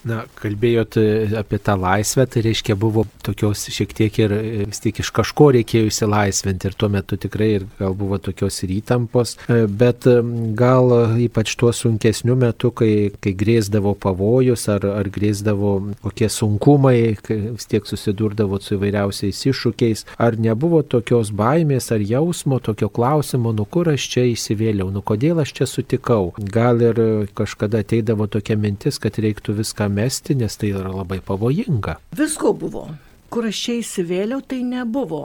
Na, 0.00 0.22
kalbėjot 0.40 0.96
e, 0.96 1.06
apie 1.36 1.58
tą 1.60 1.74
laisvę, 1.76 2.24
tai 2.32 2.40
reiškia 2.46 2.72
buvo 2.80 3.04
tokios 3.24 3.66
šiek 3.68 3.90
tiek 3.96 4.18
ir 4.22 4.32
e, 4.32 4.42
vis 4.70 4.80
tiek 4.80 4.96
iš 5.02 5.10
kažko 5.12 5.50
reikėjo 5.58 5.90
įsilaisvinti 5.90 6.70
ir 6.70 6.76
tuo 6.80 6.88
metu 6.92 7.18
tikrai 7.20 7.48
ir 7.58 7.66
gal 7.76 7.92
buvo 7.98 8.16
tokios 8.22 8.62
ir 8.64 8.72
įtampos, 8.78 9.34
e, 9.52 9.66
bet 9.68 10.08
gal 10.56 10.94
ypač 11.20 11.52
tuo 11.60 11.72
sunkesniu 11.76 12.36
metu, 12.40 12.70
kai, 12.72 13.10
kai 13.20 13.34
grėsdavo 13.36 13.92
pavojus 14.00 14.64
ar, 14.72 14.86
ar 14.88 15.10
grėsdavo 15.12 15.74
kokie 16.00 16.30
sunkumai, 16.32 16.96
vis 17.28 17.68
tiek 17.68 17.84
susidurdavo 17.84 18.60
su 18.64 18.78
įvairiausiais 18.78 19.42
iššūkiais, 19.52 20.06
ar 20.16 20.40
nebuvo 20.40 20.80
tokios 20.80 21.34
baimės 21.36 21.90
ar 21.92 22.00
jausmo, 22.00 22.56
tokio 22.64 22.88
klausimo, 22.88 23.52
nu 23.52 23.68
kur 23.68 23.92
aš 23.92 24.08
čia 24.14 24.24
įsivėliau, 24.32 24.88
nu 24.94 25.04
kodėl 25.04 25.44
aš 25.44 25.52
čia 25.60 25.68
sutikau. 25.68 26.32
Gal 26.40 26.80
ir 26.88 27.04
kažkada 27.36 27.84
ateidavo 27.84 28.30
tokia 28.32 28.56
mintis, 28.56 28.96
kad 29.02 29.20
reiktų 29.20 29.60
viską 29.60 29.89
mesti, 29.90 30.36
nes 30.38 30.56
tai 30.60 30.72
yra 30.72 30.92
labai 30.94 31.20
pavojinga. 31.24 31.98
Visko 32.16 32.54
buvo. 32.56 32.86
Kur 33.30 33.46
aš 33.50 33.60
čia 33.66 33.76
įsivėliau, 33.82 34.42
tai 34.46 34.62
nebuvo. 34.66 35.24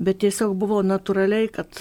Bet 0.00 0.20
tiesiog 0.22 0.54
buvo 0.58 0.80
natūraliai, 0.86 1.48
kad 1.52 1.80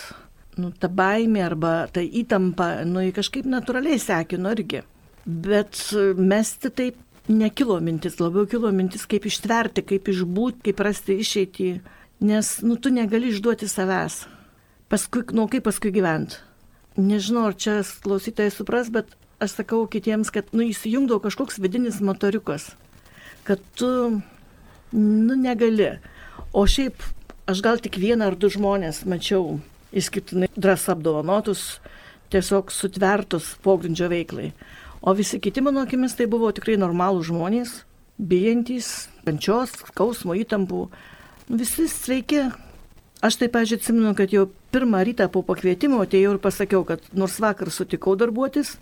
nu, 0.60 0.72
ta 0.72 0.90
baimė 0.92 1.44
arba 1.46 1.74
ta 1.94 2.04
įtampa, 2.04 2.72
nu, 2.88 3.04
kažkaip 3.16 3.48
natūraliai 3.50 4.00
sekino 4.02 4.52
irgi. 4.56 4.82
Bet 5.30 5.78
mesti 6.18 6.72
taip 6.74 6.98
nekilo 7.30 7.78
mintis, 7.84 8.18
labiau 8.20 8.48
kilo 8.50 8.72
mintis, 8.74 9.06
kaip 9.10 9.28
ištverti, 9.30 9.86
kaip 9.86 10.10
išbūti, 10.10 10.64
kaip 10.70 10.84
rasti 10.84 11.20
išeitį. 11.22 11.70
Nes, 12.26 12.58
nu, 12.66 12.76
tu 12.76 12.92
negali 12.92 13.30
išduoti 13.32 13.70
savęs. 13.70 14.24
Paskui, 14.92 15.24
nu, 15.38 15.46
kaip 15.52 15.68
paskui 15.70 15.94
gyventi. 15.96 16.42
Nežinau, 17.00 17.46
ar 17.52 17.56
čia 17.56 17.80
klausytojai 18.04 18.52
supras, 18.52 18.90
bet 18.92 19.14
aš 19.40 19.56
sakau 19.60 19.86
kitiems, 19.92 20.32
kad 20.34 20.52
nu, 20.52 20.66
įsijungdavo 20.68 21.24
kažkoks 21.28 21.60
vidinis 21.64 22.02
motoriukas, 22.04 22.74
kad 23.48 23.64
tu 23.80 23.90
nu, 24.92 25.36
negali. 25.36 25.96
O 26.54 26.66
šiaip 26.68 27.04
aš 27.50 27.64
gal 27.66 27.82
tik 27.82 27.98
vieną 28.02 28.30
ar 28.30 28.38
du 28.40 28.50
žmonės 28.52 29.04
mačiau 29.10 29.60
išskirtinai 29.96 30.50
drąs 30.54 30.86
apdovanotus, 30.94 31.64
tiesiog 32.30 32.74
sutvertus 32.74 33.56
pogrindžio 33.66 34.10
veiklai. 34.12 34.52
O 35.02 35.14
visi 35.16 35.40
kiti, 35.40 35.64
mano 35.64 35.82
akimis, 35.86 36.18
tai 36.18 36.28
buvo 36.30 36.52
tikrai 36.54 36.76
normalų 36.78 37.24
žmonės, 37.30 37.84
bijantys, 38.20 39.08
kančios, 39.26 39.74
skausmo, 39.94 40.36
įtampų. 40.36 40.88
Nu, 41.50 41.60
visi 41.62 41.88
sveiki. 41.90 42.50
Aš 43.24 43.36
taip, 43.40 43.52
pažiūrėjau, 43.56 43.82
atsimenu, 43.82 44.12
kad 44.16 44.32
jau 44.32 44.46
pirmą 44.72 45.02
rytą 45.08 45.28
po 45.32 45.42
pakvietimo 45.44 46.00
atėjau 46.06 46.36
ir 46.36 46.42
pasakiau, 46.44 46.86
kad 46.88 47.04
nors 47.12 47.40
vakar 47.44 47.72
sutikau 47.74 48.14
darbuotis, 48.20 48.78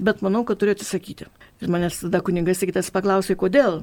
bet 0.00 0.22
manau, 0.24 0.44
kad 0.44 0.58
turiu 0.60 0.74
atsisakyti. 0.74 1.28
Ir 1.60 1.72
manęs 1.72 2.00
tada 2.04 2.22
kuningas 2.24 2.60
Sigitas 2.62 2.90
paklausė, 2.92 3.36
kodėl. 3.38 3.82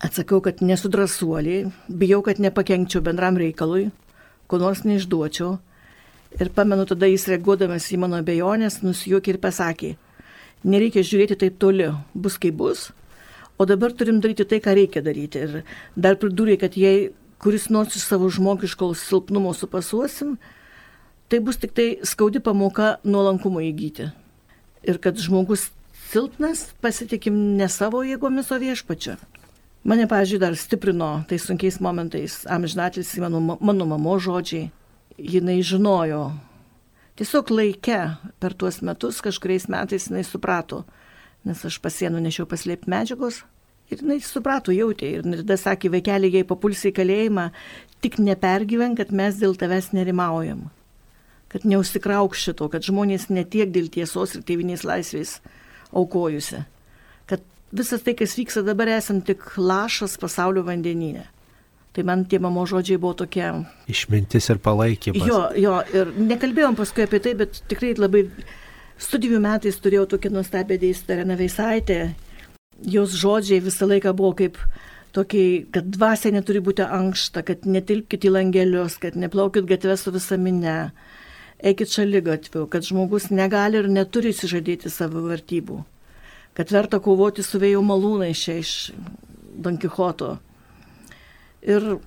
Atsakiau, 0.00 0.40
kad 0.40 0.62
nesu 0.64 0.88
drąsuoliai, 0.88 1.66
bijau, 1.88 2.22
kad 2.24 2.38
nepakenkčiau 2.40 3.02
bendram 3.04 3.36
reikalui, 3.36 3.90
ko 4.48 4.60
nors 4.62 4.84
neišduočiau. 4.86 5.58
Ir 6.40 6.52
pamenu 6.54 6.86
tada 6.88 7.10
jis 7.10 7.26
reaguodamas 7.28 7.90
į 7.90 7.98
mano 8.00 8.20
abejonės, 8.22 8.78
nusijuokė 8.86 9.34
ir 9.34 9.40
pasakė, 9.42 9.90
nereikia 10.64 11.02
žiūrėti 11.04 11.36
taip 11.42 11.58
toli, 11.60 11.90
bus 12.14 12.38
kaip 12.40 12.56
bus, 12.56 12.86
o 13.58 13.66
dabar 13.66 13.92
turim 13.92 14.22
daryti 14.22 14.46
tai, 14.46 14.62
ką 14.62 14.76
reikia 14.78 15.02
daryti. 15.04 15.42
Ir 15.42 15.58
dar 15.98 16.16
pridūrė, 16.22 16.56
kad 16.62 16.78
jei 16.78 17.10
kuris 17.42 17.66
nors 17.74 17.98
iš 17.98 18.06
savo 18.06 18.30
žmogiško 18.30 18.92
silpnumo 18.94 19.52
supasuosim, 19.58 20.38
tai 21.28 21.42
bus 21.44 21.58
tik 21.60 21.74
tai 21.76 21.90
skaudi 22.06 22.40
pamoka 22.40 22.94
nuolankumo 23.04 23.60
įgyti 23.66 24.12
ir 24.82 24.98
kad 25.02 25.18
žmogus 25.20 25.68
silpnas 26.10 26.70
pasitikim 26.82 27.36
ne 27.58 27.68
savo 27.68 28.02
jėgomis, 28.06 28.50
o 28.50 28.58
viešpačiu. 28.60 29.16
Mane, 29.86 30.04
pažiūrėjau, 30.10 30.42
dar 30.42 30.56
stiprino 30.60 31.10
tais 31.28 31.44
sunkiais 31.46 31.78
momentais 31.80 32.42
amžinatlis 32.50 33.14
mano, 33.22 33.40
mano 33.60 33.86
mamo 33.88 34.18
žodžiai. 34.20 34.68
Jinai 35.20 35.60
žinojo. 35.64 36.30
Tiesiog 37.16 37.52
laike 37.52 38.00
per 38.40 38.56
tuos 38.56 38.80
metus 38.84 39.20
kažkuriais 39.24 39.68
metais 39.72 40.08
jinai 40.08 40.24
suprato, 40.24 40.84
nes 41.44 41.60
aš 41.64 41.76
pasienu 41.84 42.20
nešiau 42.24 42.48
paslėpti 42.48 42.92
medžiagos. 42.92 43.42
Ir 43.92 44.04
jinai 44.04 44.20
suprato, 44.24 44.72
jautė. 44.72 45.14
Ir 45.18 45.24
tada 45.42 45.56
sakė, 45.60 45.92
vaikeliai, 45.96 46.32
jei 46.40 46.48
papulsi 46.48 46.92
į 46.92 46.96
kalėjimą, 47.00 47.48
tik 48.04 48.20
nepergyven, 48.22 48.96
kad 48.96 49.12
mes 49.12 49.40
dėl 49.40 49.56
tavęs 49.60 49.92
nerimaujam 49.96 50.68
kad 51.50 51.66
neusikrauk 51.66 52.36
šito, 52.38 52.68
kad 52.70 52.86
žmonės 52.86 53.28
netiek 53.32 53.72
dėl 53.74 53.90
tiesos 53.90 54.36
ir 54.36 54.44
tėvinės 54.46 54.84
laisvės 54.86 55.38
aukojusi. 55.90 56.62
Kad 57.30 57.42
visas 57.74 58.06
tai, 58.06 58.14
kas 58.18 58.36
vyksta 58.38 58.62
dabar, 58.66 58.92
esant 58.94 59.26
tik 59.26 59.42
lašas 59.58 60.16
pasaulio 60.22 60.62
vandenyne. 60.66 61.26
Tai 61.90 62.04
man 62.06 62.22
tie 62.30 62.38
mamo 62.38 62.62
žodžiai 62.70 63.00
buvo 63.02 63.16
tokie. 63.24 63.48
Išmintis 63.90 64.46
ir 64.52 64.60
palaikymas. 64.62 65.26
Jo, 65.26 65.40
jo, 65.58 65.80
ir 65.90 66.12
nekalbėjom 66.14 66.78
paskui 66.78 67.08
apie 67.08 67.18
tai, 67.24 67.34
bet 67.40 67.64
tikrai 67.70 67.96
labai 67.98 68.28
studijų 69.00 69.40
metais 69.42 69.80
turėjau 69.82 70.06
tokią 70.12 70.30
nuostabią 70.36 70.78
dėstytoją 70.84 71.26
Naveisaitę. 71.32 71.98
Jos 72.86 73.16
žodžiai 73.18 73.58
visą 73.64 73.90
laiką 73.90 74.14
buvo 74.14 74.36
kaip 74.38 74.60
tokiai, 75.16 75.64
kad 75.74 75.90
dvasia 75.90 76.30
neturi 76.30 76.62
būti 76.62 76.86
ankšta, 76.86 77.42
kad 77.48 77.66
netilpkite 77.66 78.30
į 78.30 78.36
langelius, 78.36 79.00
kad 79.02 79.18
neplaukit 79.18 79.66
gatvę 79.66 79.98
su 79.98 80.14
visa 80.14 80.38
minė 80.38 80.92
eikit 81.62 81.92
šalia 81.92 82.22
gatvių, 82.24 82.66
kad 82.72 82.86
žmogus 82.86 83.30
negali 83.32 83.80
ir 83.80 83.88
neturi 83.92 84.32
įsižadėti 84.34 84.92
savo 84.92 85.22
vertybų, 85.28 85.80
kad 86.56 86.72
verta 86.72 87.00
kovoti 87.02 87.44
su 87.46 87.60
vėjo 87.62 87.82
malūnai 87.84 88.32
čia 88.36 88.58
iš 88.62 88.92
Don 89.60 89.76
Kichoto. 89.80 90.38
Ir 91.60 91.98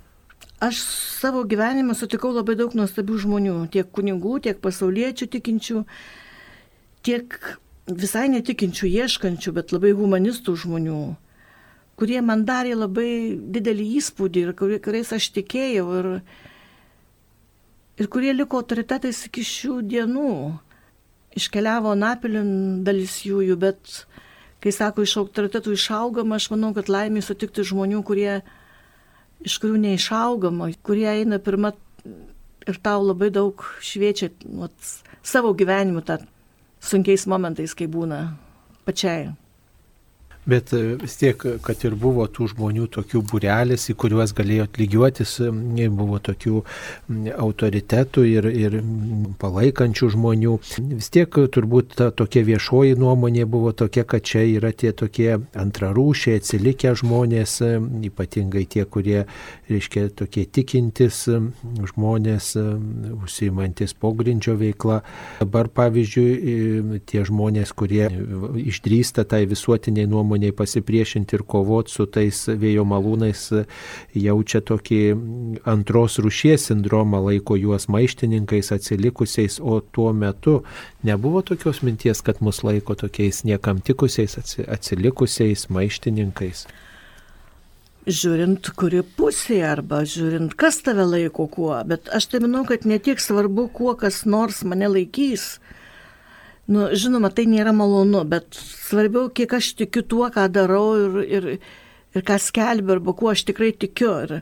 aš 0.63 0.79
savo 1.19 1.43
gyvenime 1.45 1.95
sutikau 1.97 2.33
labai 2.33 2.55
daug 2.57 2.73
nuostabių 2.77 3.19
žmonių, 3.25 3.57
tiek 3.73 3.89
kunigų, 3.93 4.39
tiek 4.47 4.61
pasauliečių 4.63 5.27
tikinčių, 5.35 5.83
tiek 7.05 7.37
visai 7.87 8.29
netikinčių, 8.31 8.87
ieškančių, 9.03 9.53
bet 9.59 9.75
labai 9.75 9.91
humanistų 9.97 10.55
žmonių, 10.63 11.01
kurie 11.99 12.21
man 12.25 12.45
darė 12.47 12.77
labai 12.79 13.35
didelį 13.53 13.89
įspūdį 13.99 14.47
ir 14.47 14.55
kuriais 14.57 15.13
aš 15.13 15.29
tikėjau. 15.37 15.85
Ir, 15.99 16.09
ir 17.99 18.09
kurie 18.09 18.33
liko 18.33 18.61
autoritetais 18.61 19.25
iki 19.29 19.43
šių 19.47 19.81
dienų. 19.89 20.33
Iškeliavo 21.33 21.95
Napilin 21.97 22.83
dalis 22.85 23.23
jųjų, 23.25 23.55
bet 23.57 24.03
kai 24.61 24.71
sako, 24.71 25.03
iš 25.03 25.15
autoritetų 25.23 25.73
išaugama, 25.73 26.37
aš 26.37 26.51
manau, 26.53 26.71
kad 26.77 26.91
laimė 26.93 27.23
sutikti 27.25 27.65
žmonių, 27.65 28.03
kurie, 28.05 28.37
iš 29.43 29.57
kurių 29.63 29.81
neišaugama, 29.81 30.69
kurie 30.85 31.09
eina 31.09 31.41
pirmą 31.41 31.73
ir 32.69 32.79
tau 32.85 33.01
labai 33.03 33.31
daug 33.33 33.65
šviečia 33.83 34.29
vat, 34.61 34.93
savo 35.25 35.51
gyvenimu, 35.57 36.03
tą 36.05 36.21
sunkiais 36.83 37.25
momentais, 37.27 37.73
kai 37.75 37.89
būna 37.91 38.25
pačiai. 38.87 39.33
Bet 40.45 40.73
e, 40.73 40.95
vis 40.99 41.15
tiek, 41.15 41.39
kad 41.63 41.83
ir 41.87 41.95
buvo 41.95 42.25
tų 42.27 42.49
žmonių 42.51 42.89
tokių 42.91 43.21
burelis, 43.31 43.85
į 43.91 43.95
kuriuos 43.99 44.33
galėjo 44.35 44.67
lygiuotis, 44.75 45.37
buvo 45.93 46.19
tokių 46.23 46.61
autoritetų 47.39 48.25
ir, 48.27 48.47
ir 48.51 48.75
palaikančių 49.39 50.09
žmonių. 50.17 50.57
Vis 50.97 51.09
tiek 51.13 51.31
turbūt 51.31 51.95
ta 51.99 52.09
tokia 52.11 52.43
viešoji 52.47 52.97
nuomonė 52.99 53.45
buvo 53.47 53.71
tokia, 53.71 54.03
kad 54.03 54.25
čia 54.27 54.43
yra 54.57 54.73
tie 54.75 54.91
tokie 54.91 55.37
antrarūšiai, 55.55 56.41
atsilikę 56.41 56.91
žmonės, 56.99 57.55
ypatingai 58.09 58.65
tie, 58.67 58.83
kurie, 58.83 59.23
reiškia, 59.71 60.09
tokie 60.11 60.43
tikintis 60.43 61.23
žmonės, 61.93 62.51
užsiimantis 63.23 63.95
pogrindžio 63.95 64.57
veikla. 64.59 65.01
Dabar, 65.39 65.71
pavyzdžiui, 65.71 66.99
tie 67.07 67.23
žmonės, 67.27 67.71
kurie 67.77 68.09
išdrįsta 68.67 69.23
tai 69.29 69.45
visuotiniai 69.47 70.09
nuomonė, 70.09 70.32
nuomoniai 70.33 70.51
pasipriešinti 70.51 71.35
ir 71.35 71.43
kovoti 71.45 71.91
su 71.91 72.05
tais 72.05 72.47
vėjo 72.47 72.83
malūnais, 72.89 73.41
jaučia 74.17 74.61
tokį 74.65 75.01
antros 75.65 76.17
rušies 76.19 76.69
sindromą, 76.69 77.21
laiko 77.27 77.55
juos 77.55 77.87
maištininkais 77.87 78.71
atsilikusiais, 78.73 79.59
o 79.61 79.81
tuo 79.81 80.13
metu 80.13 80.63
nebuvo 81.03 81.41
tokios 81.41 81.83
minties, 81.83 82.21
kad 82.21 82.41
mus 82.41 82.63
laiko 82.63 82.95
tokiais 82.95 83.43
niekam 83.43 83.81
tikusiais 83.81 84.37
atsilikusiais 84.67 85.69
maištininkais 85.69 86.65
žiūrint, 88.03 88.67
kuri 88.75 88.99
pusė 89.15 89.61
arba 89.63 90.01
žiūrint, 90.03 90.57
kas 90.59 90.81
tave 90.83 91.05
laiko 91.07 91.45
kuo. 91.47 91.77
Bet 91.87 92.09
aš 92.11 92.25
tai 92.33 92.41
manau, 92.43 92.65
kad 92.67 92.83
ne 92.83 92.97
tiek 92.99 93.15
svarbu, 93.15 93.69
kuo 93.71 93.93
kas 93.95 94.25
nors 94.27 94.59
mane 94.67 94.89
laikys, 94.91 95.61
Nu, 96.71 96.87
žinoma, 96.95 97.27
tai 97.35 97.43
nėra 97.51 97.73
malonu, 97.75 98.21
bet 98.23 98.55
svarbiau, 98.55 99.27
kiek 99.35 99.51
aš 99.57 99.73
tikiu 99.81 100.03
tuo, 100.07 100.29
ką 100.31 100.45
darau 100.47 100.93
ir, 100.95 101.17
ir, 101.27 101.47
ir 102.15 102.23
ką 102.23 102.37
skelbiu, 102.39 102.95
arba 102.95 103.15
kuo 103.19 103.33
aš 103.33 103.43
tikrai 103.49 103.73
tikiu. 103.75 104.13
Ir 104.23 104.37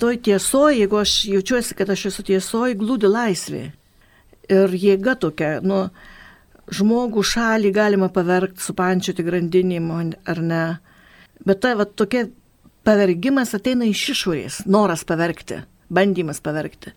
toj 0.00 0.18
tiesoje, 0.26 0.82
jeigu 0.82 1.00
aš 1.00 1.14
jaučiuosi, 1.30 1.76
kad 1.78 1.92
aš 1.92 2.10
esu 2.12 2.26
tiesoje, 2.28 2.76
glūdi 2.80 3.08
laisvė. 3.08 3.62
Ir 4.52 4.76
jėga 4.76 5.16
tokia, 5.24 5.54
nu, 5.64 5.86
žmogų 6.68 7.24
šalį 7.24 7.72
galima 7.72 8.10
pavergti, 8.12 8.60
supančioti 8.60 9.24
grandinėm 9.24 9.90
ar 10.28 10.44
ne. 10.44 10.62
Bet 11.40 11.64
ta 11.64 11.74
va, 11.80 11.88
tokia 11.88 12.26
pavergimas 12.84 13.54
ateina 13.56 13.88
iš 13.88 14.10
išorės, 14.14 14.62
noras 14.68 15.06
pavergti, 15.08 15.62
bandymas 15.88 16.44
pavergti. 16.44 16.92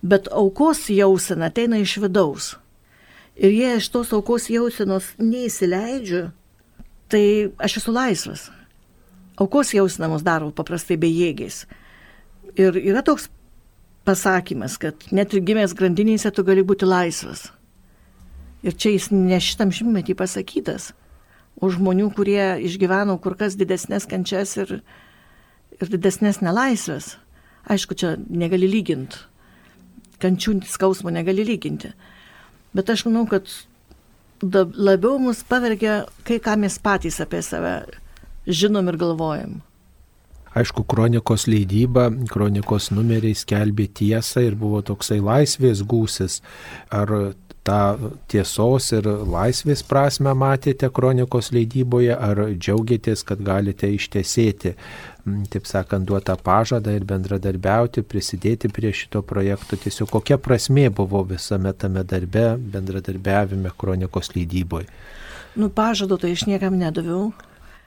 Bet 0.00 0.32
aukos 0.32 0.86
jausena 0.88 1.52
ateina 1.52 1.76
iš 1.80 1.98
vidaus. 2.00 2.54
Ir 3.34 3.50
jei 3.50 3.72
aš 3.76 3.88
tos 3.90 4.12
aukos 4.14 4.46
jausenos 4.46 5.10
neįsileidžiu, 5.18 6.28
tai 7.10 7.24
aš 7.58 7.80
esu 7.80 7.94
laisvas. 7.94 8.48
Aukos 9.40 9.72
jausenos 9.74 10.22
daro 10.22 10.52
paprastai 10.54 10.96
bejėgiais. 11.02 11.64
Ir 12.54 12.78
yra 12.78 13.02
toks 13.02 13.26
pasakymas, 14.06 14.78
kad 14.78 15.08
net 15.10 15.34
ir 15.34 15.42
gimęs 15.42 15.74
grandinėse 15.74 16.30
tu 16.30 16.44
gali 16.46 16.62
būti 16.62 16.86
laisvas. 16.86 17.48
Ir 18.64 18.76
čia 18.78 18.94
jis 18.94 19.10
ne 19.10 19.40
šitam 19.42 19.72
šimtmetį 19.74 20.14
pasakytas, 20.16 20.92
o 21.60 21.68
žmonių, 21.70 22.12
kurie 22.14 22.54
išgyveno 22.64 23.18
kur 23.22 23.34
kas 23.40 23.58
didesnės 23.58 24.06
kančias 24.08 24.54
ir, 24.62 24.78
ir 25.80 25.90
didesnės 25.90 26.40
nelaisvės. 26.44 27.16
Aišku, 27.66 27.96
čia 27.96 28.14
negali 28.28 28.68
lyginti. 28.68 29.18
Kančių 30.22 30.60
skausmo 30.68 31.10
negali 31.12 31.44
lyginti. 31.44 31.90
Bet 32.74 32.90
aš 32.90 33.06
manau, 33.08 33.24
kad 33.30 33.48
labiau 34.42 35.18
mus 35.22 35.44
pavergia 35.46 36.04
kai 36.26 36.40
ką 36.42 36.56
mes 36.60 36.78
patys 36.82 37.20
apie 37.22 37.42
save 37.42 37.76
žinom 38.46 38.88
ir 38.90 38.98
galvojam. 39.00 39.62
Aišku, 40.54 40.84
kronikos 40.86 41.48
leidyba, 41.50 42.10
kronikos 42.30 42.92
numeriai 42.94 43.34
skelbė 43.34 43.88
tiesą 43.90 44.44
ir 44.46 44.54
buvo 44.54 44.84
toksai 44.86 45.18
laisvės 45.18 45.82
gūsis. 45.82 46.36
Ar 46.94 47.10
tą 47.66 48.12
tiesos 48.30 48.90
ir 48.94 49.08
laisvės 49.08 49.82
prasme 49.88 50.34
matėte 50.36 50.90
kronikos 50.94 51.50
leidyboje, 51.56 52.12
ar 52.14 52.44
džiaugiatės, 52.52 53.24
kad 53.26 53.42
galite 53.42 53.90
ištesėti, 53.96 54.76
taip 55.24 55.64
sakant, 55.68 56.04
duotą 56.04 56.36
pažadą 56.44 56.92
ir 56.92 57.06
bendradarbiauti, 57.08 58.04
prisidėti 58.04 58.68
prie 58.72 58.92
šito 58.92 59.22
projekto. 59.24 59.78
Tiesiog 59.80 60.10
kokia 60.12 60.36
prasmė 60.40 60.90
buvo 60.92 61.22
visame 61.28 61.72
tame 61.72 62.04
darbe, 62.04 62.54
bendradarbiavime 62.58 63.72
kronikos 63.80 64.34
leidyboje? 64.36 64.90
Nu, 65.56 65.70
pažado 65.70 66.18
tai 66.20 66.34
aš 66.34 66.44
niekam 66.50 66.76
nedaviau. 66.76 67.32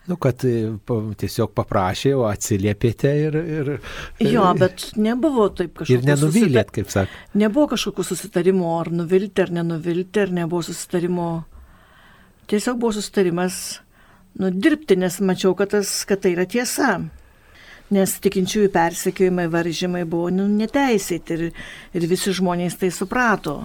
Nu, 0.07 0.15
kad 0.15 0.39
e, 0.47 0.71
tiesiog 1.19 1.51
paprašė, 1.57 2.13
o 2.15 2.23
atsiliepėte 2.29 3.09
ir... 3.25 3.35
ir 3.43 3.71
jo, 4.23 4.45
bet 4.55 4.85
nebuvo 4.95 5.49
taip 5.51 5.73
kažkaip. 5.81 5.97
Ir 5.99 6.07
nenuvylėt, 6.07 6.71
kaip 6.73 6.93
sak. 6.93 7.11
Nebuvo 7.35 7.73
kažkokių 7.73 8.05
susitarimų, 8.07 8.69
ar 8.79 8.91
nuvilti, 9.03 9.43
ar 9.43 9.51
nenuvilti, 9.59 10.23
ar 10.23 10.31
nebuvo 10.39 10.63
susitarimo. 10.63 11.27
Tiesiog 12.47 12.79
buvo 12.79 12.95
susitarimas 12.95 13.81
nudirbti, 14.39 14.95
nes 15.03 15.19
mačiau, 15.19 15.51
kad, 15.59 15.75
tas, 15.75 15.91
kad 16.07 16.23
tai 16.23 16.37
yra 16.37 16.47
tiesa. 16.47 16.95
Nes 17.93 18.17
tikinčiųjų 18.19 18.69
persekiojimai, 18.73 19.47
varžymai 19.51 20.03
buvo 20.09 20.27
nu, 20.33 20.47
neteisėti 20.51 21.37
ir, 21.37 21.43
ir 21.95 22.07
visi 22.11 22.33
žmonės 22.35 22.75
tai 22.81 22.91
suprato. 22.91 23.61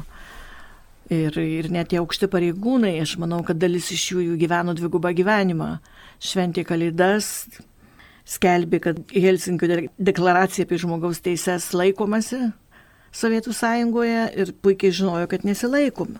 Ir, 1.13 1.35
ir 1.37 1.69
net 1.75 1.91
tie 1.91 1.99
aukšti 1.99 2.29
pareigūnai, 2.31 2.95
aš 3.03 3.17
manau, 3.21 3.43
kad 3.45 3.59
dalis 3.61 3.91
iš 3.93 4.05
jų, 4.13 4.23
jų 4.31 4.39
gyveno 4.41 4.77
dvigubą 4.79 5.11
gyvenimą 5.19 5.75
šventė 6.23 6.63
Kalėdas, 6.65 7.27
skelbė, 8.25 8.81
kad 8.87 9.01
Helsinkio 9.11 9.83
deklaracija 9.99 10.69
apie 10.69 10.79
žmogaus 10.81 11.21
teises 11.25 11.73
laikomasi 11.75 12.53
Sovietų 13.13 13.53
sąjungoje 13.53 14.21
ir 14.41 14.55
puikiai 14.65 14.95
žinojo, 14.95 15.27
kad 15.29 15.43
nesilaikom. 15.45 16.15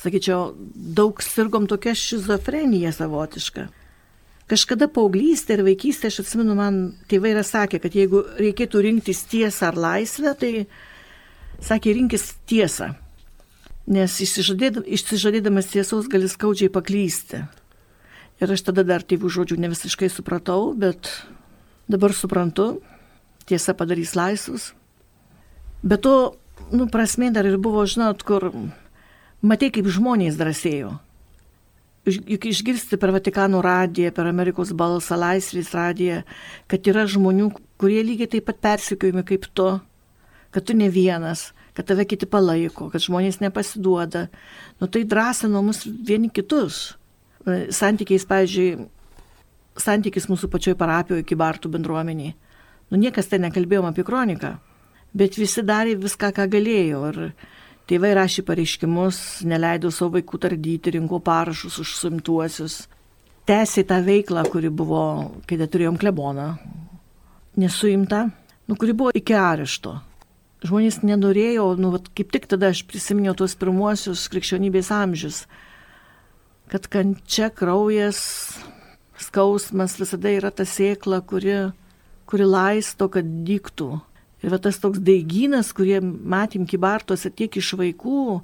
Sakyčiau, 0.00 0.54
daug 0.74 1.20
sirgom 1.22 1.66
tokia 1.68 1.92
šizofrenija 1.98 2.94
savotiška. 2.96 3.66
Kažkada 4.50 4.90
paauglystė 4.92 5.56
ir 5.56 5.62
vaikystė, 5.64 6.10
aš 6.10 6.20
atsimenu, 6.20 6.52
man 6.58 6.80
tėvai 7.08 7.32
yra 7.32 7.44
sakę, 7.46 7.80
kad 7.80 7.94
jeigu 7.96 8.20
reikėtų 8.36 8.82
rinktis 8.84 9.22
tiesą 9.30 9.70
ar 9.70 9.78
laisvę, 9.80 10.34
tai 10.36 10.50
sakė, 11.64 11.94
rinkis 11.96 12.26
tiesą. 12.50 12.90
Nes 13.88 14.16
išsižadėdamas 14.20 15.70
tiesos 15.72 16.08
gali 16.12 16.28
skaudžiai 16.28 16.72
paklysti. 16.72 17.44
Ir 18.42 18.52
aš 18.52 18.66
tada 18.68 18.84
dar 18.84 19.04
tėvų 19.04 19.30
žodžių 19.32 19.58
ne 19.62 19.70
visiškai 19.72 20.10
supratau, 20.12 20.74
bet 20.76 21.08
dabar 21.88 22.12
suprantu, 22.16 22.82
tiesa 23.48 23.72
padarys 23.76 24.12
laisvus. 24.18 24.72
Bet 25.84 26.04
to, 26.04 26.36
nu, 26.72 26.88
prasmė 26.92 27.30
dar 27.32 27.48
ir 27.48 27.56
buvo, 27.60 27.84
žinot, 27.88 28.24
kur 28.28 28.50
matai, 29.40 29.70
kaip 29.72 29.88
žmonės 29.88 30.36
drąsėjo. 30.40 30.96
Juk 32.04 32.44
išgirsti 32.50 32.98
per 33.00 33.14
Vatikano 33.14 33.62
radiją, 33.64 34.10
per 34.12 34.28
Amerikos 34.28 34.74
balsą, 34.76 35.16
laisvės 35.16 35.70
radiją, 35.72 36.18
kad 36.68 36.84
yra 36.90 37.06
žmonių, 37.08 37.48
kurie 37.80 38.02
lygiai 38.04 38.28
taip 38.34 38.44
pat 38.50 38.60
persikiojami 38.66 39.24
kaip 39.24 39.46
tu, 39.56 39.70
kad 40.52 40.66
tu 40.68 40.76
ne 40.76 40.90
vienas, 40.92 41.52
kad 41.72 41.88
tave 41.88 42.04
kiti 42.04 42.28
palaiko, 42.28 42.90
kad 42.92 43.00
žmonės 43.00 43.40
nepasiduoda. 43.40 44.26
Nu 44.82 44.90
tai 44.92 45.06
drąsino 45.08 45.64
mus 45.64 45.86
vieni 45.86 46.28
kitus 46.28 46.92
santykiais, 47.44 48.24
pavyzdžiui, 48.28 48.86
santykis 49.80 50.28
mūsų 50.30 50.48
pačioj 50.52 50.76
parapijoje 50.80 51.24
iki 51.24 51.36
Bartų 51.38 51.72
bendruomeniai. 51.74 52.34
Nu, 52.92 53.00
niekas 53.00 53.28
ten 53.30 53.44
nekalbėjom 53.44 53.88
apie 53.90 54.04
kroniką, 54.06 54.54
bet 55.16 55.38
visi 55.40 55.64
darė 55.66 55.96
viską, 56.00 56.30
ką 56.36 56.46
galėjo. 56.52 57.00
Ir 57.10 57.20
tėvai 57.90 58.14
rašė 58.18 58.44
pareiškimus, 58.48 59.18
neleido 59.48 59.90
savo 59.94 60.18
vaikų 60.18 60.40
tardyti, 60.46 60.94
rinko 60.96 61.20
parašus 61.24 61.80
už 61.82 61.96
suimtuosius. 61.98 62.78
Tęsė 63.44 63.84
tą 63.88 64.00
veiklą, 64.04 64.46
kuri 64.48 64.70
buvo, 64.72 65.04
kai 65.44 65.58
turėjom 65.60 65.98
kleboną, 66.00 66.54
nesuimta, 67.60 68.24
nu, 68.68 68.76
kuri 68.80 68.96
buvo 68.96 69.12
iki 69.12 69.36
arešto. 69.36 69.98
Žmonės 70.64 71.02
nenorėjo, 71.04 71.74
nu, 71.76 71.90
vat, 71.92 72.08
kaip 72.16 72.32
tik 72.32 72.48
tada 72.48 72.72
aš 72.72 72.86
prisiminiau 72.88 73.36
tuos 73.36 73.52
pirmuosius 73.60 74.24
krikščionybės 74.32 74.88
amžius 74.96 75.44
kad 76.68 76.86
kančia, 76.88 77.50
kraujas, 77.50 78.20
skausmas 79.20 79.98
visada 80.00 80.32
yra 80.32 80.50
ta 80.50 80.66
sėkla, 80.68 81.20
kuri, 81.28 81.54
kuri 82.26 82.48
laisto, 82.48 83.08
kad 83.12 83.28
dyktų. 83.46 83.90
Ir 84.44 84.52
va 84.52 84.58
tas 84.60 84.76
toks 84.76 85.00
daigynas, 85.00 85.70
kurie 85.72 86.02
matėm 86.04 86.66
kibartuose 86.68 87.30
tiek 87.32 87.54
iš 87.56 87.70
vaikų, 87.80 88.42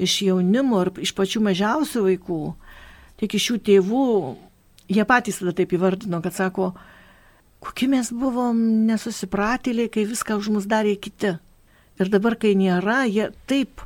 iš 0.00 0.14
jaunimo 0.30 0.80
ir 0.86 0.90
iš 1.04 1.12
pačių 1.18 1.42
mažiausių 1.44 2.06
vaikų, 2.06 2.40
tiek 3.20 3.36
iš 3.36 3.50
jų 3.50 3.58
tėvų, 3.68 4.06
jie 4.96 5.04
patys 5.08 5.42
tada 5.42 5.52
taip 5.58 5.74
įvardino, 5.76 6.22
kad 6.24 6.36
sako, 6.38 6.70
kokie 7.62 7.90
mes 7.92 8.08
buvom 8.16 8.62
nesusipratėliai, 8.88 9.92
kai 9.92 10.06
viską 10.08 10.40
už 10.40 10.48
mus 10.56 10.68
darė 10.70 10.96
kiti. 10.96 11.36
Ir 12.00 12.08
dabar, 12.08 12.38
kai 12.40 12.54
nėra, 12.56 13.02
jie 13.04 13.28
taip 13.50 13.84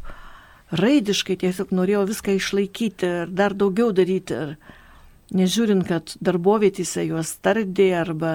raidiškai 0.71 1.37
tiesiog 1.43 1.75
norėjo 1.75 2.07
viską 2.13 2.37
išlaikyti 2.39 3.13
ir 3.25 3.35
dar 3.35 3.55
daugiau 3.59 3.91
daryti. 3.95 4.39
Ir 4.39 5.37
nežiūrint, 5.37 5.87
kad 5.89 6.15
darbovietėse 6.23 7.05
juos 7.09 7.35
tardė 7.43 7.91
arba 7.99 8.33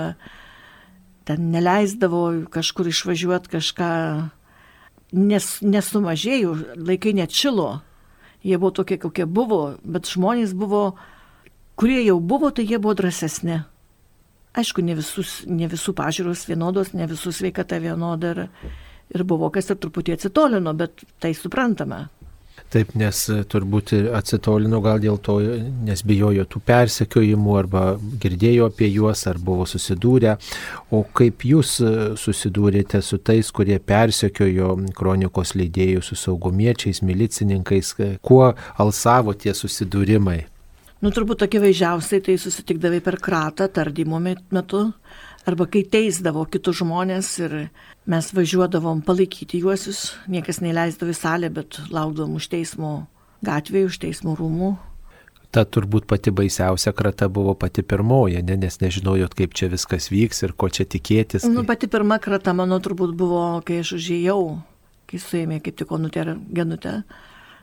ten 1.25 1.51
neleisdavo 1.53 2.47
kažkur 2.53 2.89
išvažiuoti 2.91 3.51
kažką, 3.51 3.89
nes, 5.13 5.47
nesumažėjo, 5.61 6.53
laikai 6.77 7.13
neatšilo. 7.17 7.69
Jie 8.41 8.57
buvo 8.57 8.71
tokie, 8.73 8.97
kokie 8.97 9.27
buvo, 9.29 9.77
bet 9.85 10.09
žmonės 10.09 10.55
buvo, 10.57 10.95
kurie 11.77 12.01
jau 12.01 12.17
buvo, 12.19 12.49
tai 12.49 12.65
jie 12.65 12.79
buvo 12.81 12.95
drąsesni. 12.97 13.61
Aišku, 14.57 14.83
ne, 14.83 14.97
visus, 14.97 15.41
ne 15.47 15.69
visų 15.71 15.93
pažiūros 15.95 16.47
vienodos, 16.49 16.91
ne 16.97 17.05
visų 17.07 17.31
sveikata 17.31 17.77
vienoda 17.79 18.33
ir, 18.33 18.41
ir 19.13 19.23
buvo 19.27 19.51
kas 19.53 19.69
ir 19.71 19.79
truputį 19.79 20.17
atsitolino, 20.17 20.73
bet 20.75 21.05
tai 21.23 21.31
suprantama. 21.37 22.07
Taip, 22.71 22.93
nes 22.95 23.17
turbūt 23.51 23.91
atsitolino 24.15 24.79
gal 24.79 25.01
dėl 25.03 25.17
to, 25.19 25.33
nes 25.83 26.03
bijojo 26.07 26.45
tų 26.47 26.61
persekiojimų 26.69 27.55
arba 27.59 27.81
girdėjo 28.23 28.69
apie 28.71 28.87
juos 28.87 29.25
ar 29.27 29.41
buvo 29.43 29.65
susidūrę. 29.67 30.37
O 30.95 31.01
kaip 31.19 31.43
jūs 31.43 31.73
susidūrėte 32.21 33.01
su 33.03 33.19
tais, 33.19 33.49
kurie 33.51 33.75
persekiojo 33.75 34.77
kronikos 34.95 35.51
leidėjų, 35.59 36.05
su 36.05 36.15
saugumiečiais, 36.15 37.03
milicininkais, 37.03 37.91
kuo 38.23 38.53
alsavo 38.79 39.35
tie 39.35 39.51
susidūrimai? 39.51 40.39
Nu, 41.01 41.09
turbūt 41.09 41.43
akivaizdžiausiai 41.47 42.21
tai 42.23 42.37
susitikdavai 42.39 42.99
per 43.03 43.15
kratą 43.19 43.65
tardymo 43.73 44.19
metu, 44.21 44.85
arba 45.47 45.67
kai 45.69 45.81
teisdavo 45.87 46.45
kitus 46.51 46.81
žmonės 46.81 47.31
ir 47.41 47.57
mes 48.09 48.29
važiuodavom 48.35 49.01
palaikyti 49.05 49.61
juosius, 49.63 50.11
niekas 50.31 50.61
neįleisdavo 50.61 51.13
į 51.13 51.17
salę, 51.17 51.49
bet 51.53 51.79
laukdavom 51.89 52.37
už 52.39 52.49
teismo 52.53 52.93
gatvėje, 53.45 53.89
už 53.91 53.99
teismo 54.05 54.35
rūmų. 54.37 54.75
Ta 55.51 55.65
turbūt 55.67 56.05
pati 56.07 56.31
baisiausia 56.31 56.93
krata 56.95 57.27
buvo 57.27 57.57
pati 57.59 57.83
pirmoji, 57.83 58.39
ne, 58.47 58.55
nes 58.55 58.79
nežinojot, 58.79 59.33
kaip 59.35 59.57
čia 59.57 59.67
viskas 59.73 60.07
vyks 60.13 60.45
ir 60.45 60.53
ko 60.55 60.69
čia 60.71 60.85
tikėtis. 60.87 61.43
Nu, 61.43 61.65
pati 61.67 61.89
pirma 61.91 62.21
krata 62.23 62.53
mano 62.55 62.79
turbūt 62.79 63.11
buvo, 63.19 63.43
kai 63.67 63.81
aš 63.83 63.97
užėjau, 63.97 64.39
kai 65.11 65.19
suėmė 65.19 65.59
kaip 65.65 65.81
tik 65.81 65.91
onutę 65.91 66.37
genutę. 66.55 67.01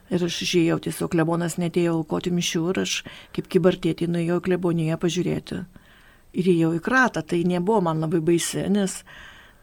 Ir 0.09 0.25
aš 0.25 0.37
išėjau, 0.45 0.79
tiesiog 0.85 1.13
klebonas 1.13 1.59
netėjo 1.61 1.99
aukoti 1.99 2.33
mišių 2.33 2.63
ir 2.73 2.83
aš 2.85 2.93
kaip 3.37 3.49
kibartėti 3.53 4.09
nuėjau 4.09 4.39
kleboniją 4.45 4.97
pažiūrėti. 5.01 5.65
Ir 6.37 6.51
įėjau 6.53 6.75
į 6.77 6.83
kratą, 6.85 7.23
tai 7.25 7.41
nebuvo 7.49 7.81
man 7.87 8.03
labai 8.05 8.21
baisi, 8.25 8.67
nes 8.69 9.01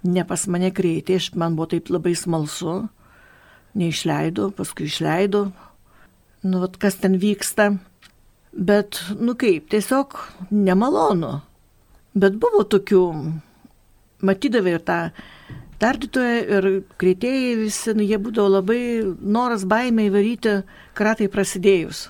ne 0.06 0.23
pas 0.25 0.45
mane 0.49 0.71
kreitė, 0.73 1.19
man 1.38 1.58
buvo 1.58 1.69
taip 1.75 1.91
labai 1.93 2.15
smalsu, 2.17 2.78
neišleido, 3.78 4.49
paskui 4.58 4.88
išleido, 4.89 5.49
nu, 6.45 6.62
vat, 6.63 6.80
kas 6.82 6.97
ten 7.01 7.19
vyksta. 7.21 7.75
Bet, 8.56 9.01
nu 9.19 9.36
kaip, 9.36 9.67
tiesiog 9.73 10.15
nemalonu. 10.56 11.41
Bet 12.15 12.38
buvo 12.39 12.63
tokių, 12.71 13.04
matydavai 14.23 14.78
ir 14.78 14.86
tą 14.88 14.99
Tardytojai 15.75 16.38
ir 16.56 16.65
kreitėjai 17.01 17.56
visi, 17.60 17.93
nu, 17.97 18.06
jie 18.08 18.15
būdavo 18.21 18.47
labai 18.54 18.80
noras 19.19 19.65
baimė 19.67 20.08
įvaryti 20.08 20.62
kratai 20.95 21.28
prasidėjus. 21.32 22.06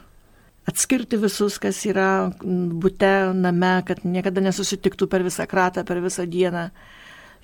Atskirti 0.65 1.19
visus, 1.21 1.59
kas 1.61 1.83
yra 1.85 2.31
būte, 2.41 3.11
name, 3.37 3.73
kad 3.85 4.01
niekada 4.01 4.41
nesusitiktų 4.41 5.07
per 5.11 5.25
visą 5.25 5.45
kratą, 5.49 5.85
per 5.85 6.01
visą 6.01 6.25
dieną, 6.25 6.69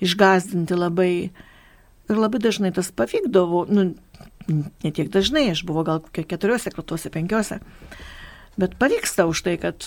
išgazdinti 0.02 0.78
labai. 0.78 1.14
Ir 2.10 2.18
labai 2.18 2.40
dažnai 2.42 2.72
tas 2.74 2.90
pavykdavo, 2.90 3.62
nu, 3.70 3.92
ne 4.48 4.90
tiek 4.90 5.06
dažnai, 5.12 5.46
aš 5.52 5.62
buvau 5.68 5.84
gal 5.86 6.00
kokie 6.02 6.24
keturiose 6.26 6.72
kratuose, 6.74 7.12
penkiose, 7.14 7.60
bet 8.58 8.74
pavyksta 8.80 9.28
už 9.30 9.44
tai, 9.46 9.54
kad 9.62 9.86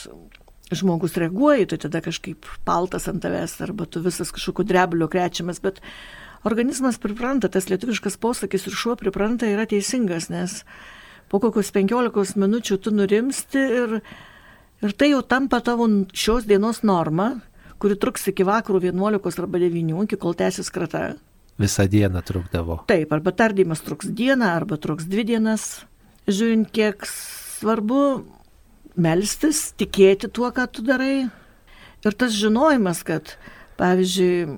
žmogus 0.74 1.18
reaguoja, 1.20 1.68
tai 1.70 1.80
tada 1.86 2.02
kažkaip 2.02 2.48
paltas 2.66 3.10
ant 3.12 3.22
tavęs, 3.22 3.60
arba 3.62 3.86
tu 3.86 4.02
visas 4.02 4.32
kažkokiu 4.34 4.66
drebliu 4.66 5.10
krečiamas, 5.12 5.62
bet 5.62 5.82
organizmas 6.48 6.98
pripranta, 7.02 7.52
tas 7.52 7.70
lietuviškas 7.70 8.18
posakis 8.22 8.66
ir 8.66 8.78
šuo 8.78 8.96
pripranta 8.98 9.50
yra 9.50 9.68
teisingas, 9.70 10.32
nes 10.34 10.64
po 11.36 11.42
kokius 11.44 11.74
15 11.76 12.38
minučių 12.40 12.78
tu 12.80 12.94
nurimsti 12.96 13.60
ir, 13.60 13.96
ir 14.80 14.94
tai 14.96 15.10
jau 15.12 15.20
tampa 15.28 15.60
tavo 15.60 15.88
šios 16.16 16.46
dienos 16.48 16.80
norma, 16.88 17.42
kuri 17.82 17.98
truks 18.00 18.30
iki 18.32 18.46
vakarų 18.48 18.80
11 18.88 19.42
arba 19.44 19.60
9, 19.60 20.06
iki 20.08 20.20
kol 20.22 20.38
tęsis 20.40 20.72
krata. 20.72 21.18
Visą 21.60 21.90
dieną 21.92 22.24
trukdavo. 22.24 22.80
Taip, 22.88 23.12
arba 23.12 23.36
tardymas 23.36 23.84
truks 23.84 24.08
dieną, 24.08 24.48
arba 24.62 24.80
truks 24.80 25.10
dvi 25.12 25.28
dienas. 25.28 25.84
Žiūrint, 26.32 26.72
kiek 26.72 27.04
svarbu 27.08 28.00
melstis, 28.96 29.74
tikėti 29.76 30.32
tuo, 30.32 30.48
ką 30.56 30.70
tu 30.72 30.88
darai. 30.88 31.28
Ir 32.06 32.16
tas 32.16 32.32
žinojimas, 32.32 33.04
kad, 33.04 33.36
pavyzdžiui, 33.80 34.56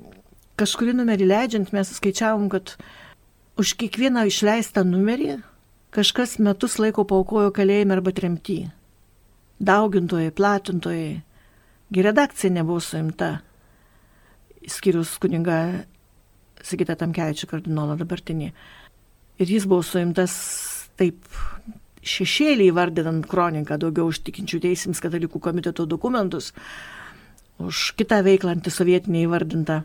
kažkurį 0.62 0.98
numerį 1.02 1.34
leidžiant 1.34 1.74
mes 1.74 1.98
skaičiavom, 1.98 2.50
kad 2.54 2.78
už 3.58 3.74
kiekvieną 3.82 4.28
išleistą 4.30 4.86
numerį 4.86 5.40
kažkas 5.96 6.38
metus 6.44 6.78
laiko 6.82 7.06
paukojo 7.08 7.52
kalėjime 7.56 7.98
arba 7.98 8.14
tremty. 8.16 8.66
Daugintojai, 9.58 10.32
platintojai. 10.36 11.12
Gi 11.94 12.04
redakcija 12.04 12.54
nebuvo 12.54 12.82
suimta. 12.84 13.38
Skirius 14.68 15.16
kuninga 15.24 15.86
Sigita 16.68 16.98
Tamkevičių 17.00 17.48
kardinolą 17.48 17.96
dabartinį. 18.00 18.52
Ir 19.38 19.52
jis 19.54 19.68
buvo 19.70 19.86
suimtas 19.86 20.34
taip 21.00 21.22
šešėlį 22.08 22.72
įvardinant 22.72 23.28
kroniką 23.30 23.78
daugiau 23.82 24.10
už 24.12 24.22
tikinčių 24.28 24.62
teisėms 24.64 25.02
katalikų 25.04 25.42
komiteto 25.44 25.86
dokumentus, 25.90 26.54
už 27.62 27.92
kitą 28.00 28.22
veiklą 28.26 28.56
antisovietinį 28.58 29.26
įvardintą. 29.28 29.82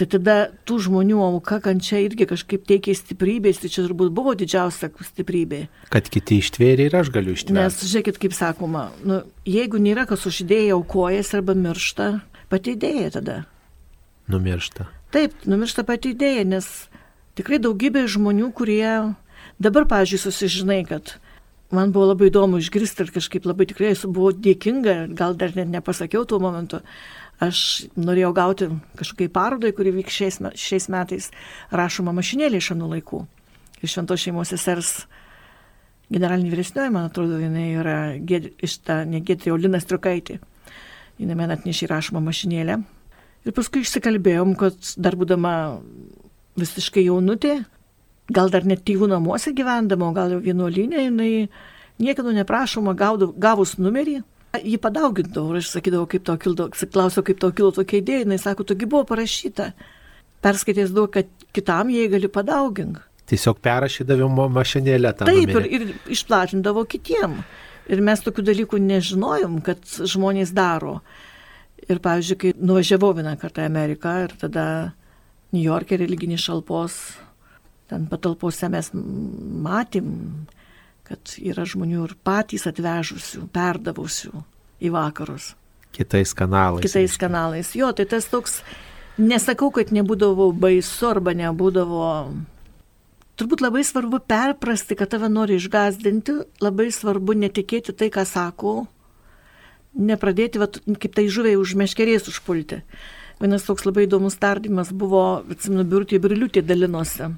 Tai 0.00 0.06
tada 0.08 0.36
tų 0.66 0.78
žmonių 0.86 1.18
auka 1.20 1.58
kančia 1.62 2.00
irgi 2.02 2.26
kažkaip 2.30 2.64
teikia 2.66 2.94
stiprybės, 2.96 3.60
tai 3.62 3.68
čia 3.70 3.84
turbūt 3.84 4.10
buvo 4.16 4.32
didžiausia 4.38 4.88
stiprybė. 4.88 5.66
Kad 5.92 6.08
kiti 6.10 6.40
ištvėrė 6.40 6.88
ir 6.88 6.96
aš 6.96 7.12
galiu 7.12 7.36
ištverti. 7.36 7.58
Nes, 7.58 7.76
žiūrėkit, 7.84 8.18
kaip 8.22 8.34
sakoma, 8.34 8.88
nu, 9.06 9.20
jeigu 9.46 9.78
nėra 9.82 10.06
kas 10.08 10.24
už 10.26 10.42
idėją 10.46 10.80
aukojas 10.80 11.34
arba 11.36 11.54
miršta, 11.58 12.08
pati 12.50 12.74
idėja 12.78 13.12
tada. 13.18 13.36
Numiršta. 14.32 14.88
Taip, 15.12 15.36
numiršta 15.44 15.84
pati 15.84 16.16
idėja, 16.16 16.46
nes 16.48 16.70
tikrai 17.36 17.60
daugybė 17.62 18.06
žmonių, 18.10 18.48
kurie 18.56 19.12
dabar, 19.62 19.86
pažiūrėjau, 19.90 20.32
susižinai, 20.32 20.82
kad 20.88 21.18
man 21.72 21.92
buvo 21.92 22.10
labai 22.12 22.30
įdomu 22.30 22.60
išgirsti 22.62 23.06
ir 23.06 23.12
kažkaip 23.14 23.48
labai 23.48 23.66
tikrai 23.68 23.92
esu 23.92 24.10
buvau 24.12 24.32
dėkinga, 24.32 25.12
gal 25.16 25.36
dar 25.38 25.54
net 25.56 25.70
nepasakiau 25.72 26.24
tuo 26.28 26.40
momentu, 26.42 26.82
Aš 27.42 27.88
norėjau 27.98 28.30
gauti 28.36 28.68
kažkokiai 28.98 29.30
parodai, 29.32 29.72
kuri 29.74 29.90
vyks 29.96 30.18
šiais, 30.18 30.38
šiais 30.58 30.88
metais 30.92 31.30
rašoma 31.74 32.14
mašinėlė 32.14 32.60
iš 32.60 32.72
anų 32.76 32.90
laikų. 32.96 33.22
Iš 33.82 33.96
šventos 33.96 34.22
šeimos 34.22 34.52
sesers 34.52 34.92
generalinė 36.12 36.52
vyresnioji, 36.52 36.92
man 36.94 37.08
atrodo, 37.08 37.40
jinai 37.42 37.72
yra 37.80 37.96
gėd, 38.20 38.52
iš 38.62 38.78
ta 38.86 39.02
negėdri 39.08 39.54
Olinas 39.54 39.88
Trukaitė. 39.88 40.38
Jinai 41.18 41.38
man 41.38 41.54
atnešė 41.56 41.88
rašomą 41.90 42.22
mašinėlę. 42.28 42.78
Ir 43.42 43.54
paskui 43.56 43.82
išsikalbėjom, 43.82 44.54
kad 44.58 44.76
dar 45.02 45.16
būdama 45.18 45.54
visiškai 46.60 47.08
jaunutė, 47.08 47.62
gal 48.30 48.52
dar 48.52 48.66
net 48.68 48.84
tėvų 48.86 49.08
namuose 49.10 49.50
gyvendama, 49.56 50.12
gal 50.14 50.36
jau 50.36 50.42
vienuolinė, 50.44 51.08
jinai 51.08 51.32
niekada 52.02 52.34
neprašoma 52.36 52.94
gavus 52.94 53.76
numerį, 53.80 54.20
Jį 54.52 54.76
padaugindavau 54.84 55.54
ir 55.54 55.62
aš 55.62 55.70
sakydavau, 55.72 56.04
kaip 56.12 56.26
to 56.28 56.34
kildavo, 56.36 56.88
klausiau, 56.92 57.24
kaip 57.24 57.38
to 57.40 57.48
kilo 57.56 57.70
tokia 57.72 58.02
idėja, 58.02 58.26
jis 58.28 58.44
sako, 58.44 58.66
togi 58.68 58.88
buvo 58.88 59.06
parašyta. 59.08 59.70
Perskaitęs 60.44 60.92
daug, 60.92 61.08
kad 61.14 61.30
kitam 61.56 61.88
jie 61.92 62.04
gali 62.12 62.28
padaugink. 62.28 62.98
Tiesiog 63.30 63.62
perrašydavimo 63.64 64.48
mašinėlę 64.52 65.14
tą. 65.16 65.28
Taip, 65.30 65.54
ir, 65.56 65.68
ir 65.78 66.12
išplatindavo 66.12 66.84
kitiem. 66.90 67.38
Ir 67.92 68.02
mes 68.04 68.20
tokių 68.22 68.44
dalykų 68.50 68.80
nežinojom, 68.82 69.60
kad 69.64 69.80
žmonės 69.88 70.52
daro. 70.54 70.98
Ir 71.88 72.02
pavyzdžiui, 72.02 72.38
kai 72.38 72.52
nuvažiavau 72.60 73.14
vieną 73.16 73.34
kartą 73.40 73.64
į 73.64 73.70
Ameriką 73.70 74.16
ir 74.26 74.34
tada 74.38 74.66
New 75.54 75.64
York'e 75.64 75.96
religinį 76.00 76.38
šalpos, 76.40 76.98
ten 77.90 78.04
patalpose 78.10 78.68
mes 78.72 78.92
matėm, 78.92 80.12
kad 81.12 81.34
yra 81.36 81.66
žmonių 81.68 82.06
ir 82.06 82.14
patys 82.24 82.64
atvežusių, 82.70 83.44
perdavusių 83.52 84.32
į 84.82 84.92
vakarus. 84.94 85.52
Kitais 85.92 86.32
kanalais. 86.32 86.80
Kitais 86.86 87.18
kanalais. 87.20 87.74
Jo, 87.76 87.90
tai 87.92 88.06
tas 88.08 88.24
toks, 88.32 88.62
nesakau, 89.20 89.68
kad 89.74 89.92
nebūdavo 89.92 90.48
baisu 90.56 91.10
arba 91.10 91.36
nebūdavo. 91.36 92.06
Turbūt 93.36 93.64
labai 93.64 93.82
svarbu 93.84 94.22
perprasti, 94.28 94.96
kad 94.96 95.12
tave 95.12 95.28
nori 95.32 95.58
išgazdinti, 95.60 96.38
labai 96.64 96.88
svarbu 96.92 97.36
netikėti 97.44 97.92
tai, 97.96 98.08
ką 98.12 98.24
sako, 98.28 98.74
nepradėti, 99.92 100.60
vat, 100.62 100.80
kaip 100.80 101.16
tai 101.16 101.28
žuviai 101.28 101.60
už 101.60 101.76
meškerės 101.80 102.28
užpulti. 102.32 102.82
Vienas 103.42 103.66
toks 103.66 103.84
labai 103.88 104.06
įdomus 104.06 104.38
tardymas 104.40 104.92
buvo, 104.94 105.42
atsimenu, 105.50 105.84
biurtį 105.88 106.20
briliutį 106.22 106.62
dalinosi, 106.64 107.32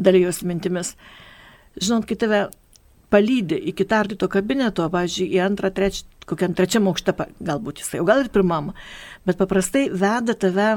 dalijos 0.00 0.40
mintimis. 0.46 0.94
Žinot, 1.78 2.06
kai 2.08 2.16
tave 2.18 2.46
palydė 3.12 3.58
iki 3.72 3.86
tardyto 3.88 4.28
kabineto, 4.32 4.86
pavyzdžiui, 4.92 5.30
į 5.36 5.42
antrą, 5.46 5.72
trečią, 5.74 6.06
kokiam 6.28 6.54
trečiam 6.56 6.88
aukštą, 6.90 7.14
galbūt 7.40 7.82
jisai, 7.82 8.02
o 8.02 8.06
gal 8.08 8.24
ir 8.24 8.30
pirmam, 8.32 8.72
bet 9.28 9.40
paprastai 9.40 9.88
veda 9.88 10.36
tave, 10.36 10.70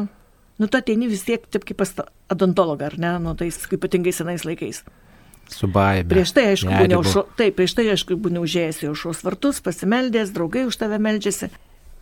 nu, 0.61 0.67
tu 0.67 0.79
ateini 0.79 1.09
vis 1.11 1.25
tiek 1.27 1.43
taip 1.51 1.67
kaip 1.67 1.81
pas 1.81 1.93
odontologą, 2.31 2.91
ar 2.91 2.99
ne, 3.01 3.15
nu, 3.23 3.35
tais 3.39 3.57
ypatingai 3.67 4.15
senais 4.15 4.47
laikais. 4.47 4.83
Su 5.51 5.67
baime. 5.67 6.07
Prieš 6.07 6.31
tai, 6.37 6.45
aišku, 6.53 6.71
būni 6.71 6.95
užšo, 6.95 7.25
taip, 7.39 7.57
prieš 7.57 7.75
tai, 7.75 7.89
aišku, 7.91 8.15
būni 8.23 8.39
užėjęs 8.39 8.85
į 8.85 8.93
užšos 8.93 9.25
vartus, 9.27 9.59
pasimeldęs, 9.65 10.31
draugai 10.31 10.63
už 10.69 10.79
tave 10.79 11.01
meldžiasi. 11.01 11.51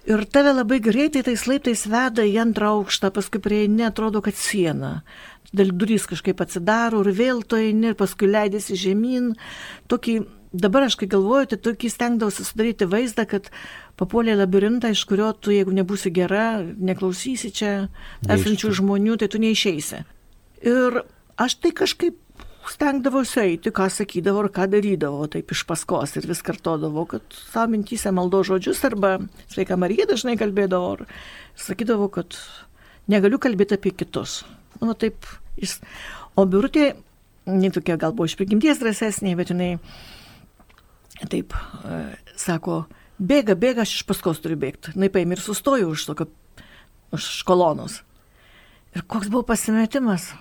Ir 0.09 0.23
tave 0.31 0.53
labai 0.53 0.79
greitai 0.81 1.23
tais 1.25 1.41
laiptais 1.49 1.83
veda 1.89 2.23
į 2.25 2.37
antrą 2.41 2.75
aukštą, 2.77 3.09
paskui 3.13 3.41
prie 3.43 3.63
netrodo, 3.69 4.21
kad 4.25 4.37
siena. 4.37 5.01
Dėl 5.55 5.71
durys 5.73 6.05
kažkaip 6.09 6.41
atsidaro 6.43 7.01
ir 7.01 7.13
vėl 7.17 7.41
to 7.41 7.57
eini 7.57 7.91
ir 7.91 7.97
paskui 7.97 8.29
leidėsi 8.29 8.77
žemyn. 8.77 9.31
Tokį, 9.89 10.19
dabar 10.53 10.85
aš 10.85 10.99
kai 10.99 11.09
galvoju, 11.09 11.49
tai 11.49 11.59
tokį 11.65 11.89
stengdavausi 11.89 12.45
sudaryti 12.45 12.85
vaizdą, 12.89 13.25
kad 13.29 13.49
papuolė 13.97 14.37
labirintą, 14.37 14.93
iš 14.93 15.05
kurio 15.09 15.31
tu, 15.33 15.53
jeigu 15.55 15.73
nebūsi 15.73 16.13
gera, 16.13 16.61
neklausysi 16.61 17.49
čia 17.55 17.73
esančių 18.29 18.75
žmonių, 18.81 19.17
tai 19.21 19.29
tu 19.33 19.41
neišeisi. 19.41 20.03
Ir 20.69 21.01
aš 21.39 21.57
tai 21.63 21.73
kažkaip 21.81 22.19
stengdavosi 22.69 23.41
eiti, 23.41 23.73
ką 23.73 23.89
sakydavo 23.89 24.45
ir 24.45 24.51
ką 24.53 24.67
darydavo, 24.69 25.25
taip 25.33 25.49
iš 25.55 25.65
paskos 25.69 26.13
ir 26.19 26.29
vis 26.29 26.43
kartodavo, 26.45 27.07
kad 27.09 27.25
savo 27.49 27.73
mintysę 27.73 28.13
maldo 28.13 28.43
žodžius 28.45 28.83
arba 28.85 29.15
sveika 29.49 29.79
Marija 29.79 30.05
dažnai 30.09 30.37
kalbėdavo 30.37 30.99
ir 30.99 31.05
sakydavo, 31.57 32.11
kad 32.13 32.37
negaliu 33.09 33.41
kalbėti 33.41 33.79
apie 33.79 33.95
kitus. 33.97 34.43
Nu, 34.83 34.95
taip, 34.97 35.27
jis, 35.59 35.77
o 36.39 36.45
biurtė, 36.49 36.93
ne 37.49 37.71
tokia 37.73 37.97
gal 37.99 38.15
buvo 38.15 38.29
iš 38.29 38.37
prigimties 38.39 38.81
drąsesnė, 38.81 39.35
bet 39.39 39.53
jinai 39.53 39.71
taip 41.31 41.55
e, 41.55 42.01
sako, 42.39 42.83
bėga, 43.19 43.57
bėga, 43.59 43.83
aš 43.83 43.99
iš 43.99 44.05
paskos 44.07 44.39
turiu 44.43 44.59
bėgti. 44.59 44.95
Na, 44.95 45.11
paėmė 45.11 45.37
ir 45.37 45.43
sustoju 45.43 45.91
už 45.95 46.05
tokio, 46.11 46.29
už 47.15 47.31
kolonos. 47.47 48.01
Ir 48.95 49.03
koks 49.05 49.29
buvo 49.29 49.43
pasimetimas 49.51 50.31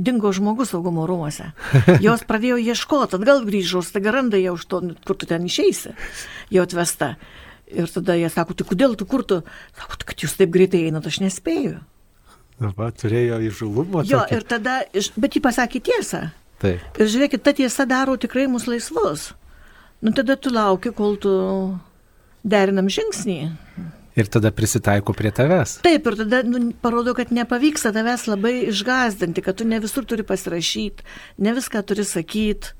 dingo 0.00 0.32
žmogus 0.32 0.72
saugumo 0.72 1.04
rūmose. 1.08 1.50
Jos 2.04 2.24
pradėjo 2.28 2.58
ieškoti, 2.62 3.18
atgal 3.18 3.44
grįžo, 3.46 3.84
staiga 3.84 4.14
randa 4.14 4.40
jau 4.40 4.56
už 4.56 4.66
to, 4.70 4.82
kur 5.06 5.18
tu 5.18 5.28
ten 5.28 5.46
išeisi, 5.48 5.94
jau 6.54 6.66
atvesta. 6.66 7.14
Ir 7.70 7.86
tada 7.86 8.16
jie 8.18 8.26
sako, 8.32 8.56
tai 8.58 8.66
kodėl 8.66 8.96
tu 8.98 9.06
kur 9.06 9.22
tu? 9.22 9.42
Sako, 9.78 10.00
kad 10.02 10.24
jūs 10.24 10.34
taip 10.38 10.50
greitai 10.54 10.88
einat, 10.88 11.06
aš 11.06 11.20
nespėju. 11.22 11.78
Na, 12.60 12.74
va, 12.76 12.90
turėjo 12.92 13.40
įžulumo. 13.48 14.02
Jo, 14.04 14.20
tokį. 14.20 14.36
ir 14.36 14.46
tada, 14.48 14.76
bet 15.16 15.36
jį 15.36 15.42
pasakė 15.44 15.80
tiesą. 15.90 16.26
Taip. 16.60 16.82
Ir 17.00 17.08
žiūrėkit, 17.08 17.40
ta 17.40 17.54
tiesa 17.56 17.86
daro 17.88 18.18
tikrai 18.20 18.44
mus 18.52 18.66
laisvus. 18.68 19.30
Nu 20.04 20.12
tada 20.16 20.36
tu 20.36 20.52
lauki, 20.52 20.92
kol 20.96 21.16
tu 21.20 21.32
derinam 22.44 22.88
žingsnį. 22.92 23.38
Ir 24.20 24.28
tada 24.28 24.50
prisitaiko 24.52 25.14
prie 25.16 25.32
tavęs. 25.32 25.78
Taip, 25.86 26.04
ir 26.10 26.18
tada 26.20 26.42
nu, 26.44 26.60
parodo, 26.82 27.14
kad 27.16 27.32
nepavyksta 27.32 27.94
tavęs 27.96 28.26
labai 28.28 28.54
išgazdinti, 28.68 29.44
kad 29.46 29.56
tu 29.56 29.64
ne 29.68 29.80
visur 29.80 30.04
turi 30.08 30.26
pasirašyti, 30.26 31.06
ne 31.40 31.56
viską 31.56 31.80
turi 31.88 32.04
sakyti, 32.04 32.74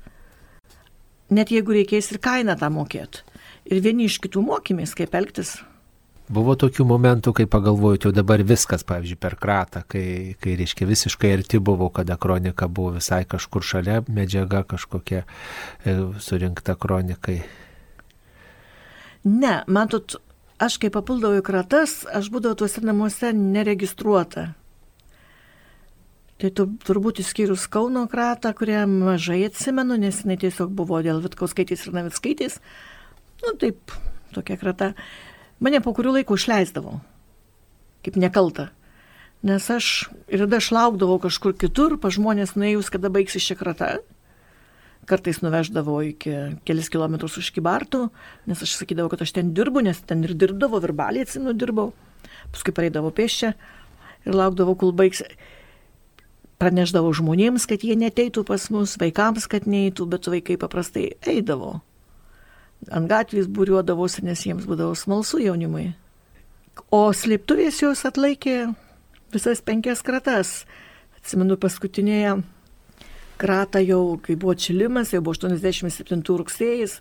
net 1.33 1.53
jeigu 1.53 1.73
reikės 1.79 2.11
ir 2.13 2.21
kainą 2.21 2.57
tą 2.59 2.69
mokėti. 2.73 3.25
Ir 3.71 3.81
vieni 3.81 4.09
iš 4.09 4.19
kitų 4.21 4.43
mokymės, 4.45 4.93
kaip 4.97 5.13
elgtis. 5.17 5.55
Buvo 6.31 6.53
tokių 6.55 6.85
momentų, 6.87 7.33
kai 7.35 7.45
pagalvojau, 7.51 8.05
jau 8.05 8.11
dabar 8.15 8.39
viskas, 8.47 8.85
pavyzdžiui, 8.87 9.17
per 9.19 9.35
kratą, 9.39 9.81
kai, 9.91 10.37
kai 10.39 10.53
reiškia 10.59 10.85
visiškai 10.87 11.33
arti 11.35 11.59
buvo, 11.59 11.89
kada 11.91 12.15
kronika 12.15 12.69
buvo 12.71 12.93
visai 12.95 13.25
kažkur 13.27 13.65
šalia, 13.67 13.97
medžiaga 14.07 14.61
kažkokia 14.69 15.25
e, 15.25 15.95
surinkta 16.23 16.77
kronikai. 16.79 17.41
Ne, 19.27 19.57
matot, 19.67 20.15
aš 20.63 20.77
kai 20.79 20.91
papuldavau 20.93 21.41
į 21.41 21.43
kratas, 21.45 22.01
aš 22.07 22.31
būdavau 22.31 22.61
tuose 22.63 22.83
namuose 22.85 23.33
neregistruota. 23.35 24.45
Tai 26.41 26.49
tu, 26.57 26.65
turbūt 26.87 27.19
išskyrus 27.21 27.67
Kauno 27.69 28.05
kratą, 28.09 28.53
kurią 28.57 28.85
mažai 28.89 29.43
atsimenu, 29.49 29.99
nes 29.99 30.23
jinai 30.23 30.39
tiesiog 30.41 30.71
buvo 30.79 31.03
dėl 31.05 31.19
Vitkauskaitės 31.21 31.83
ir 31.85 31.97
Navitskaitės. 31.99 32.55
Nu 33.43 33.53
taip, 33.61 33.93
tokia 34.33 34.57
krata. 34.57 34.93
Mane 35.61 35.81
po 35.85 35.93
kurių 35.93 36.17
laiko 36.17 36.37
išleisdavo, 36.39 36.97
kaip 38.05 38.17
nekalta. 38.17 38.71
Nes 39.45 39.65
aš 39.73 40.09
ir 40.29 40.43
tada 40.43 40.59
aš 40.61 40.71
laukdavau 40.73 41.19
kažkur 41.21 41.53
kitur, 41.57 41.97
pa 42.01 42.09
žmonės 42.13 42.55
nuėjus, 42.57 42.89
kada 42.93 43.09
baigsi 43.13 43.41
šią 43.41 43.57
kratą 43.59 43.91
kartais 45.05 45.41
nuveždavo 45.41 45.97
iki 46.05 46.33
kelis 46.67 46.89
kilometrus 46.91 47.37
už 47.41 47.51
Kibartų, 47.55 48.07
nes 48.47 48.61
aš 48.61 48.77
sakydavau, 48.79 49.09
kad 49.11 49.23
aš 49.25 49.33
ten 49.35 49.53
dirbu, 49.57 49.83
nes 49.85 49.99
ten 50.07 50.23
ir 50.25 50.35
dirbdavo, 50.37 50.81
verbaliai 50.83 51.25
atsinu 51.25 51.55
dirbau. 51.57 51.91
Paskui 52.53 52.73
pareidavo 52.75 53.11
pėščia 53.15 53.53
ir 54.27 54.37
laukdavau, 54.37 54.77
kol 54.77 54.93
baigs. 54.95 55.23
Praneždavo 56.61 57.09
žmonėms, 57.17 57.65
kad 57.65 57.81
jie 57.81 57.95
neteitų 57.97 58.43
pas 58.45 58.67
mus, 58.69 58.93
vaikams, 59.01 59.47
kad 59.49 59.65
neįtų, 59.65 60.05
bet 60.11 60.29
vaikai 60.29 60.59
paprastai 60.61 61.07
eidavo. 61.25 61.79
Ant 62.89 63.09
gatvės 63.09 63.45
būriuodavosi, 63.51 64.23
nes 64.25 64.41
jiems 64.47 64.65
būdavo 64.65 64.95
smalsu 64.97 65.41
jaunimui. 65.43 65.91
O 66.89 67.11
slėptuvės 67.13 67.83
jos 67.83 68.01
atlaikė 68.09 68.71
visas 69.33 69.61
penkias 69.61 70.01
kratas. 70.05 70.63
Atsimenu 71.19 71.59
paskutinėje 71.61 72.39
kratą 73.41 73.81
jau, 73.83 74.17
kai 74.21 74.37
buvo 74.39 74.55
atšilimas, 74.55 75.13
jau 75.13 75.21
buvo 75.25 75.35
87 75.37 76.23
rugsėjas, 76.41 76.99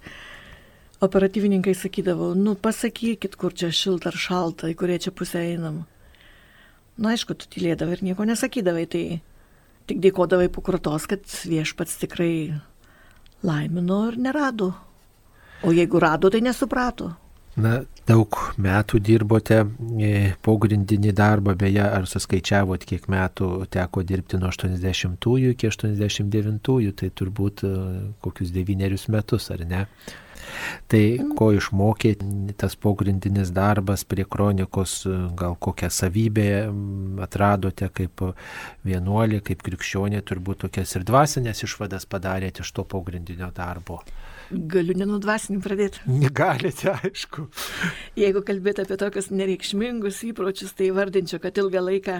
operatyvininkai 1.05 1.75
sakydavo, 1.77 2.33
nu 2.37 2.57
pasakykit, 2.57 3.37
kur 3.41 3.57
čia 3.57 3.73
šilta 3.73 4.11
ar 4.13 4.21
šalta, 4.21 4.69
į 4.69 4.77
kurią 4.81 4.99
čia 5.07 5.15
pusę 5.17 5.41
einam. 5.53 5.85
Na 7.01 7.15
aišku, 7.15 7.37
tu 7.37 7.49
tylėdavai 7.49 7.97
ir 7.97 8.05
nieko 8.11 8.27
nesakydavai, 8.29 8.85
tai 8.93 9.05
tik 9.89 10.01
dėkodavai 10.05 10.51
po 10.53 10.65
kratos, 10.65 11.09
kad 11.09 11.25
viešpats 11.25 11.97
tikrai 12.03 12.61
laimino 13.45 14.03
ir 14.11 14.21
nerado. 14.21 14.75
O 15.63 15.75
jeigu 15.77 15.99
rado, 16.01 16.31
tai 16.31 16.41
nesuprato. 16.41 17.11
Na, 17.61 17.81
daug 18.07 18.37
metų 18.63 19.01
dirbote 19.03 19.59
e, 20.01 20.11
pogrindinį 20.47 21.13
darbą, 21.19 21.57
beje, 21.59 21.83
ar 21.83 22.07
suskaičiavot, 22.09 22.87
kiek 22.87 23.09
metų 23.11 23.51
teko 23.75 24.05
dirbti 24.07 24.39
nuo 24.41 24.53
80-ųjų 24.55 25.53
iki 25.57 25.69
89-ųjų, 25.69 26.95
tai 27.03 27.11
turbūt 27.11 27.65
e, 27.67 27.75
kokius 28.23 28.55
devynerius 28.55 29.09
metus, 29.13 29.51
ar 29.51 29.67
ne? 29.67 29.85
Tai 30.91 31.03
ko 31.37 31.51
išmokė 31.55 32.15
tas 32.59 32.75
pogrindinis 32.81 33.53
darbas 33.55 34.07
prie 34.09 34.25
kronikos, 34.31 35.01
e, 35.11 35.19
gal 35.39 35.59
kokią 35.59 35.91
savybę 35.93 36.49
atradote 37.27 37.91
kaip 37.99 38.25
vienuolį, 38.87 39.43
kaip 39.51 39.67
krikščionė, 39.67 40.23
turbūt 40.23 40.65
tokias 40.69 40.97
ir 40.97 41.07
dvasinės 41.11 41.67
išvadas 41.67 42.07
padarėte 42.07 42.63
iš 42.63 42.73
to 42.79 42.87
pogrindinio 42.95 43.51
darbo. 43.59 44.01
Galiu 44.51 44.97
nenudvasinį 44.99 45.61
pradėti. 45.63 46.01
Galite, 46.35 46.91
aišku. 46.91 47.47
Jeigu 48.19 48.43
kalbėti 48.47 48.83
apie 48.83 48.97
tokius 48.99 49.31
nereikšmingus 49.31 50.25
įpročius, 50.27 50.73
tai 50.75 50.89
vardinčiau, 50.95 51.39
kad 51.43 51.59
ilgą 51.63 51.83
laiką 51.87 52.17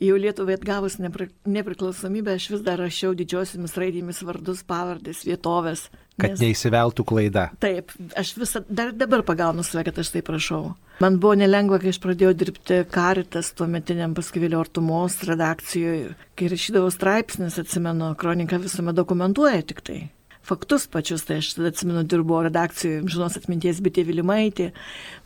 jau 0.00 0.16
Lietuvai 0.20 0.56
atgavus 0.56 0.96
nepri, 1.02 1.28
nepriklausomybę, 1.44 2.38
aš 2.38 2.48
vis 2.54 2.64
dar 2.64 2.80
rašiau 2.80 3.12
didžiosiomis 3.18 3.76
raidėmis 3.76 4.22
vardus, 4.24 4.64
pavardės, 4.64 5.26
vietovės. 5.28 5.90
Kad 6.14 6.36
nes... 6.36 6.40
neįsiveltų 6.46 7.04
klaida. 7.10 7.48
Taip, 7.60 7.92
aš 8.16 8.32
visą, 8.38 8.64
dar 8.70 8.94
dabar 8.96 9.24
pagaunu 9.26 9.64
save, 9.66 9.84
kad 9.90 10.00
aš 10.00 10.14
tai 10.14 10.24
prašau. 10.24 10.72
Man 11.02 11.18
buvo 11.20 11.34
nelengva, 11.36 11.80
kai 11.82 11.90
aš 11.90 11.98
pradėjau 12.00 12.32
dirbti 12.38 12.80
Karitas, 12.94 13.50
tuo 13.58 13.66
metiniam 13.68 14.14
paskui 14.16 14.44
vėliau 14.46 14.62
Artumos 14.62 15.18
redakcijoje. 15.26 16.14
Kai 16.38 16.52
rašydavau 16.54 16.92
straipsnis, 16.94 17.58
atsimenu, 17.60 18.14
kronika 18.16 18.62
visuomet 18.62 18.96
dokumentuoja 18.96 19.66
tik 19.66 19.82
tai 19.84 20.04
faktus 20.44 20.86
pačius, 20.90 21.24
tai 21.26 21.40
aš 21.42 21.54
atsimenu, 21.70 22.04
dirbau 22.08 22.42
redakcijoje, 22.44 23.04
žinos 23.10 23.38
atminties 23.40 23.80
bitė 23.84 24.04
Vilimaitė, 24.08 24.70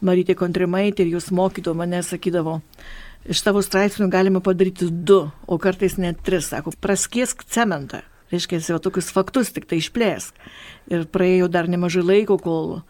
Marytė 0.04 0.36
Kontrimaitė 0.38 1.04
ir 1.04 1.16
jūs 1.16 1.30
mokyto 1.34 1.74
mane 1.78 2.02
sakydavo, 2.06 2.60
iš 3.28 3.42
tavo 3.46 3.62
straipsnių 3.64 4.08
galima 4.12 4.42
padaryti 4.44 4.90
du, 4.90 5.24
o 5.46 5.58
kartais 5.58 5.98
net 5.98 6.22
tris, 6.26 6.50
sako, 6.52 6.74
praskiesk 6.80 7.44
cementą. 7.50 8.04
Reiškia, 8.28 8.60
jau 8.60 8.76
tokius 8.84 9.08
faktus 9.08 9.54
tik 9.56 9.64
tai 9.68 9.78
išplėsk. 9.80 10.36
Ir 10.92 11.06
praėjo 11.08 11.48
dar 11.48 11.68
nemažai 11.68 12.04
laiko, 12.04 12.36
kol 12.36 12.82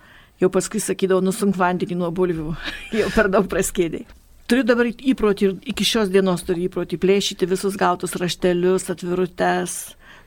jau 0.43 0.51
paskui 0.51 0.83
sakydavau, 0.83 1.23
nusunk 1.23 1.59
vandenį 1.59 1.99
nuo 1.99 2.11
bulvių, 2.15 2.55
jau 3.01 3.11
per 3.15 3.31
daug 3.33 3.47
praskėdė. 3.51 4.05
Turiu 4.49 4.65
dabar 4.65 4.89
įprotį 4.89 5.45
ir 5.45 5.57
iki 5.75 5.85
šios 5.85 6.09
dienos 6.09 6.41
turiu 6.49 6.71
įprotį 6.71 6.97
plėšyti 7.03 7.49
visus 7.51 7.75
gautus 7.77 8.17
raštelius, 8.17 8.87
atvirutes, 8.89 9.75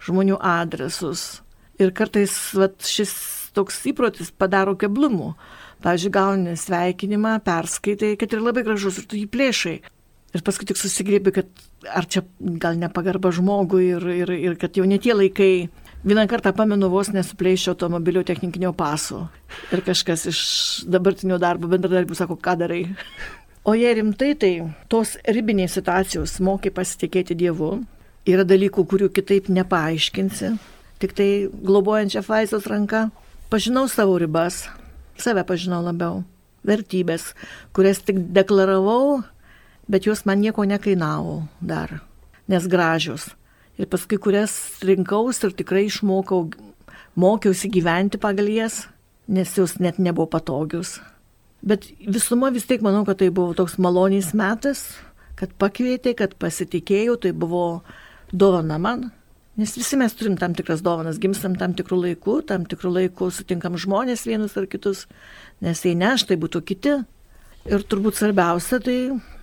žmonių 0.05 0.37
adresus, 0.45 1.41
Ir 1.81 1.93
kartais 1.97 2.33
vat, 2.57 2.77
šis 2.85 3.13
toks 3.57 3.81
įprotis 3.89 4.31
padaro 4.31 4.75
keblumų. 4.79 5.33
pavyzdžiui, 5.81 6.11
gauni 6.13 6.51
sveikinimą, 6.57 7.39
perskaitai, 7.41 8.13
kad 8.17 8.33
ir 8.33 8.41
labai 8.45 8.61
gražus 8.61 8.99
ir 9.01 9.07
tu 9.09 9.17
jį 9.17 9.25
plėšai. 9.33 9.79
Ir 10.31 10.43
paskui 10.45 10.67
tik 10.69 10.77
susigrėbi, 10.77 11.33
kad 11.33 11.47
ar 11.89 12.05
čia 12.05 12.21
gal 12.39 12.77
nepagarba 12.77 13.31
žmogui 13.33 13.87
ir, 13.97 14.05
ir, 14.13 14.31
ir 14.31 14.57
kad 14.61 14.77
jau 14.77 14.85
netie 14.85 15.15
laikai. 15.17 15.69
Vieną 16.05 16.23
kartą 16.29 16.53
pamenu 16.57 16.87
vos 16.89 17.11
nesuplėšio 17.13 17.73
automobilio 17.73 18.23
technikinio 18.25 18.71
paso. 18.73 19.27
Ir 19.73 19.83
kažkas 19.85 20.27
iš 20.31 20.39
dabartinio 20.89 21.37
darbo 21.41 21.69
bendradarbių 21.69 22.17
sako, 22.17 22.37
ką 22.41 22.55
darai. 22.61 22.85
O 23.65 23.75
jei 23.77 23.93
rimtai, 23.97 24.31
tai 24.37 24.53
tos 24.89 25.17
ribinės 25.29 25.75
situacijos 25.77 26.39
mokai 26.41 26.71
pasitikėti 26.73 27.37
Dievu. 27.37 27.75
Yra 28.25 28.45
dalykų, 28.45 28.85
kurių 28.89 29.11
kitaip 29.13 29.49
nepaaiškinsi. 29.53 30.55
Tik 31.01 31.15
tai 31.17 31.49
globojančia 31.49 32.21
Faizos 32.21 32.67
ranka. 32.69 33.09
Pažinau 33.49 33.87
savo 33.89 34.19
ribas, 34.21 34.67
save 35.17 35.41
pažinau 35.43 35.81
labiau. 35.81 36.21
Vertybės, 36.61 37.31
kurias 37.73 38.03
tik 38.05 38.19
deklaravau, 38.37 39.23
bet 39.89 40.05
jos 40.05 40.21
man 40.29 40.43
nieko 40.43 40.61
nekainavo 40.69 41.39
dar, 41.57 42.03
nes 42.45 42.67
gražios. 42.69 43.31
Ir 43.81 43.89
paskui 43.89 44.19
kurias 44.21 44.53
rinkaus 44.85 45.41
ir 45.41 45.55
tikrai 45.57 45.87
išmokau, 45.87 46.51
mokiausi 47.17 47.71
gyventi 47.73 48.21
pagal 48.21 48.51
jas, 48.53 48.83
nes 49.25 49.57
jos 49.57 49.79
net 49.81 49.97
nebuvo 49.97 50.29
patogius. 50.29 50.99
Bet 51.65 51.87
visuma 52.05 52.51
vis 52.53 52.69
tiek 52.69 52.85
manau, 52.85 53.01
kad 53.09 53.17
tai 53.17 53.31
buvo 53.33 53.57
toks 53.57 53.79
malonys 53.81 54.35
metas, 54.37 54.85
kad 55.33 55.49
pakvietė, 55.57 56.13
kad 56.17 56.37
pasitikėjau, 56.37 57.17
tai 57.25 57.33
buvo 57.33 57.81
dovana 58.29 58.77
man. 58.77 59.09
Nes 59.61 59.75
visi 59.77 59.97
mes 59.99 60.13
turim 60.17 60.33
tam 60.41 60.55
tikras 60.57 60.81
dovanas, 60.81 61.19
gimstam 61.21 61.53
tam 61.59 61.75
tikrų 61.77 61.99
laikų, 62.07 62.39
tam 62.49 62.65
tikrų 62.65 62.95
laikų 62.95 63.27
sutinkam 63.35 63.77
žmonės 63.77 64.25
vienus 64.25 64.57
ar 64.57 64.65
kitus, 64.71 65.05
nes 65.61 65.83
jei 65.85 65.93
ne 65.97 66.15
aš, 66.15 66.25
tai 66.31 66.39
būtų 66.41 66.63
kiti. 66.65 66.95
Ir 67.69 67.85
turbūt 67.85 68.17
svarbiausia 68.17 68.79
tai 68.81 68.97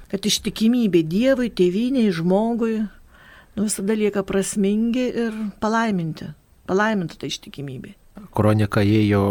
kad 0.09 0.25
ištikimybė 0.25 1.03
Dievui, 1.09 1.51
tėviniai, 1.53 2.13
žmogui 2.15 2.81
nu, 2.81 3.67
visada 3.67 3.97
lieka 3.99 4.25
prasmingi 4.27 5.09
ir 5.25 5.39
palaiminti. 5.63 6.33
Palaiminta 6.69 7.19
ta 7.21 7.29
ištikimybė. 7.29 7.95
Kronika 8.35 8.83
ėjo 8.85 9.23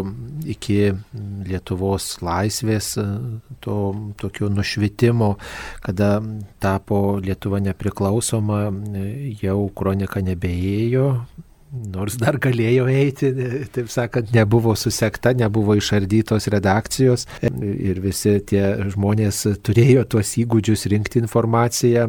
iki 0.47 0.77
Lietuvos 1.47 2.17
laisvės, 2.25 2.93
to 3.63 3.79
tokio 4.19 4.51
nušvitimo, 4.53 5.33
kada 5.85 6.17
tapo 6.63 7.17
Lietuva 7.23 7.61
nepriklausoma, 7.63 8.67
jau 9.41 9.59
kronika 9.75 10.23
nebeėjo, 10.23 11.09
nors 11.71 12.15
dar 12.19 12.37
galėjo 12.41 12.87
eiti, 12.91 13.29
taip 13.75 13.89
sakant, 13.91 14.31
nebuvo 14.35 14.73
susekta, 14.79 15.33
nebuvo 15.37 15.75
išardytos 15.77 16.47
redakcijos 16.53 17.27
ir 17.43 18.01
visi 18.03 18.37
tie 18.47 18.63
žmonės 18.93 19.43
turėjo 19.67 20.05
tuos 20.13 20.33
įgūdžius 20.39 20.87
rinkti 20.93 21.21
informaciją, 21.23 22.07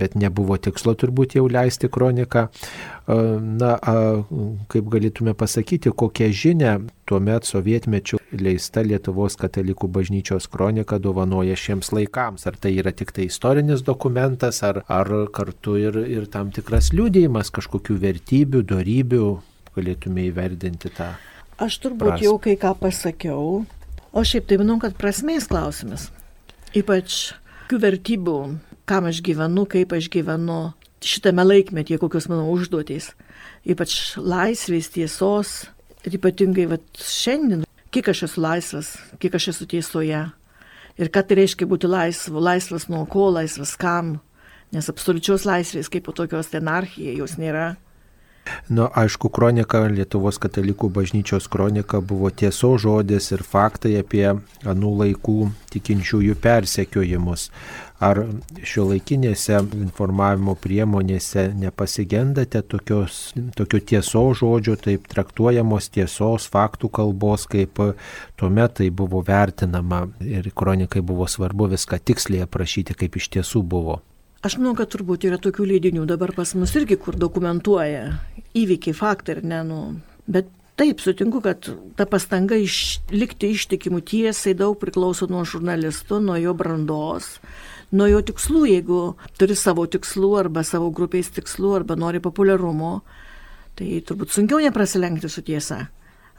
bet 0.00 0.16
nebuvo 0.18 0.58
tikslo 0.60 0.96
turbūt 0.98 1.38
jau 1.38 1.46
leisti 1.50 1.90
kroniką. 1.92 2.48
Na, 3.06 3.72
kaip 4.70 4.90
galėtume 4.92 5.34
pasakyti, 5.34 5.90
kokią 5.90 6.28
žinę 6.30 6.74
tuomet 7.10 7.48
sovietmečių 7.48 8.20
leista 8.38 8.84
Lietuvos 8.86 9.34
katalikų 9.40 9.88
bažnyčios 9.90 10.46
kronika 10.46 11.00
dovanoja 11.02 11.56
šiems 11.58 11.90
laikams. 11.92 12.46
Ar 12.46 12.56
tai 12.62 12.76
yra 12.78 12.92
tik 12.94 13.10
tai 13.12 13.26
istorinis 13.26 13.82
dokumentas, 13.82 14.62
ar, 14.62 14.84
ar 14.86 15.10
kartu 15.34 15.74
ir, 15.80 15.98
ir 16.06 16.28
tam 16.30 16.52
tikras 16.54 16.92
liūdėjimas 16.94 17.50
kažkokių 17.50 17.98
vertybių, 18.06 18.62
darybių, 18.70 19.26
galėtume 19.74 20.28
įverdinti 20.30 20.92
tą. 20.94 21.12
Aš 21.62 21.80
turbūt 21.82 22.14
prasme. 22.14 22.26
jau 22.28 22.36
kai 22.42 22.54
ką 22.60 22.76
pasakiau, 22.78 23.64
o 24.12 24.22
šiaip 24.22 24.46
tai 24.46 24.60
manau, 24.62 24.78
kad 24.82 24.94
prasmės 24.98 25.50
klausimas. 25.50 26.10
Ypač 26.78 27.34
vertybių, 27.72 28.38
kam 28.88 29.06
aš 29.08 29.22
gyvenu, 29.24 29.66
kaip 29.66 29.92
aš 29.96 30.08
gyvenu, 30.12 30.72
šitame 31.06 31.44
laikmetyje, 31.46 32.00
kokios 32.02 32.28
mano 32.30 32.48
užduotys, 32.52 33.12
ypač 33.68 34.16
laisvės, 34.16 34.90
tiesos 34.94 35.54
ir 36.06 36.18
ypatingai 36.18 36.68
vat, 36.74 36.84
šiandien, 36.98 37.66
kiek 37.94 38.08
aš 38.12 38.26
esu 38.28 38.42
laisvas, 38.42 38.94
kiek 39.22 39.34
aš 39.38 39.52
esu 39.54 39.68
tiesoje 39.70 40.24
ir 40.98 41.10
ką 41.12 41.22
tai 41.26 41.38
reiškia 41.42 41.68
būti 41.68 41.90
laisvu, 41.90 42.42
laisvas 42.42 42.88
nuo 42.92 43.04
ko, 43.10 43.30
laisvas 43.32 43.74
kam, 43.80 44.18
nes 44.72 44.88
absoliučios 44.88 45.46
laisvės 45.48 45.90
kaip 45.92 46.06
po 46.08 46.14
tokios 46.16 46.52
anarchija 46.56 47.16
jos 47.16 47.38
nėra. 47.40 47.74
Nu, 48.68 48.88
aišku, 48.94 49.28
kronika, 49.30 49.84
Lietuvos 49.90 50.38
katalikų 50.42 50.88
bažnyčios 50.90 51.46
kronika 51.50 52.00
buvo 52.02 52.30
tieso 52.30 52.72
žodis 52.80 53.30
ir 53.34 53.44
faktai 53.46 53.94
apie 54.00 54.26
anų 54.66 54.92
laikų 55.02 55.36
tikinčiųjų 55.74 56.36
persekiojimus. 56.42 57.48
Ar 58.02 58.18
šio 58.66 58.88
laikinėse 58.88 59.60
informavimo 59.78 60.56
priemonėse 60.58 61.52
nepasigendate 61.54 62.64
tokios, 62.66 63.20
tokio 63.54 63.78
tiesos 63.92 64.40
žodžio, 64.42 64.74
taip 64.74 65.06
traktuojamos 65.12 65.92
tiesos, 65.94 66.48
faktų 66.50 66.90
kalbos, 66.98 67.46
kaip 67.50 67.78
tuomet 68.40 68.80
tai 68.80 68.90
buvo 68.90 69.22
vertinama 69.26 70.08
ir 70.26 70.50
kronikai 70.50 71.04
buvo 71.06 71.30
svarbu 71.30 71.70
viską 71.76 72.02
tiksliai 72.02 72.48
aprašyti, 72.48 72.98
kaip 72.98 73.22
iš 73.22 73.30
tiesų 73.36 73.62
buvo? 73.62 74.00
Aš 74.42 74.56
manau, 74.58 74.72
kad 74.74 74.90
turbūt 74.90 75.22
yra 75.28 75.36
tokių 75.38 75.68
leidinių 75.70 76.02
dabar 76.10 76.32
pas 76.34 76.50
mus 76.58 76.72
irgi, 76.74 76.96
kur 76.98 77.14
dokumentuoja 77.14 78.08
įvykiai, 78.58 78.96
faktai 78.98 79.36
ir 79.36 79.44
ne, 79.46 79.60
nu, 79.68 79.78
bet 80.26 80.48
taip, 80.80 80.98
sutinku, 81.04 81.38
kad 81.44 81.68
ta 81.94 82.08
pastanga 82.10 82.58
išlikti 82.58 83.52
ištikimų 83.54 84.02
tiesai 84.10 84.56
daug 84.58 84.74
priklauso 84.80 85.28
nuo 85.30 85.44
žurnalisto, 85.46 86.18
nuo 86.18 86.34
jo 86.42 86.56
brandos, 86.58 87.36
nuo 87.94 88.10
jo 88.10 88.18
tikslų, 88.32 88.64
jeigu 88.72 89.00
turi 89.38 89.54
savo 89.58 89.86
tikslų 89.86 90.32
arba 90.40 90.66
savo 90.66 90.90
grupės 90.90 91.30
tikslų 91.38 91.76
arba 91.78 91.94
nori 92.00 92.18
populiarumo, 92.24 92.96
tai 93.78 94.02
turbūt 94.02 94.34
sunkiau 94.34 94.58
neprasilenkti 94.64 95.30
su 95.30 95.46
tiesa. 95.46 95.84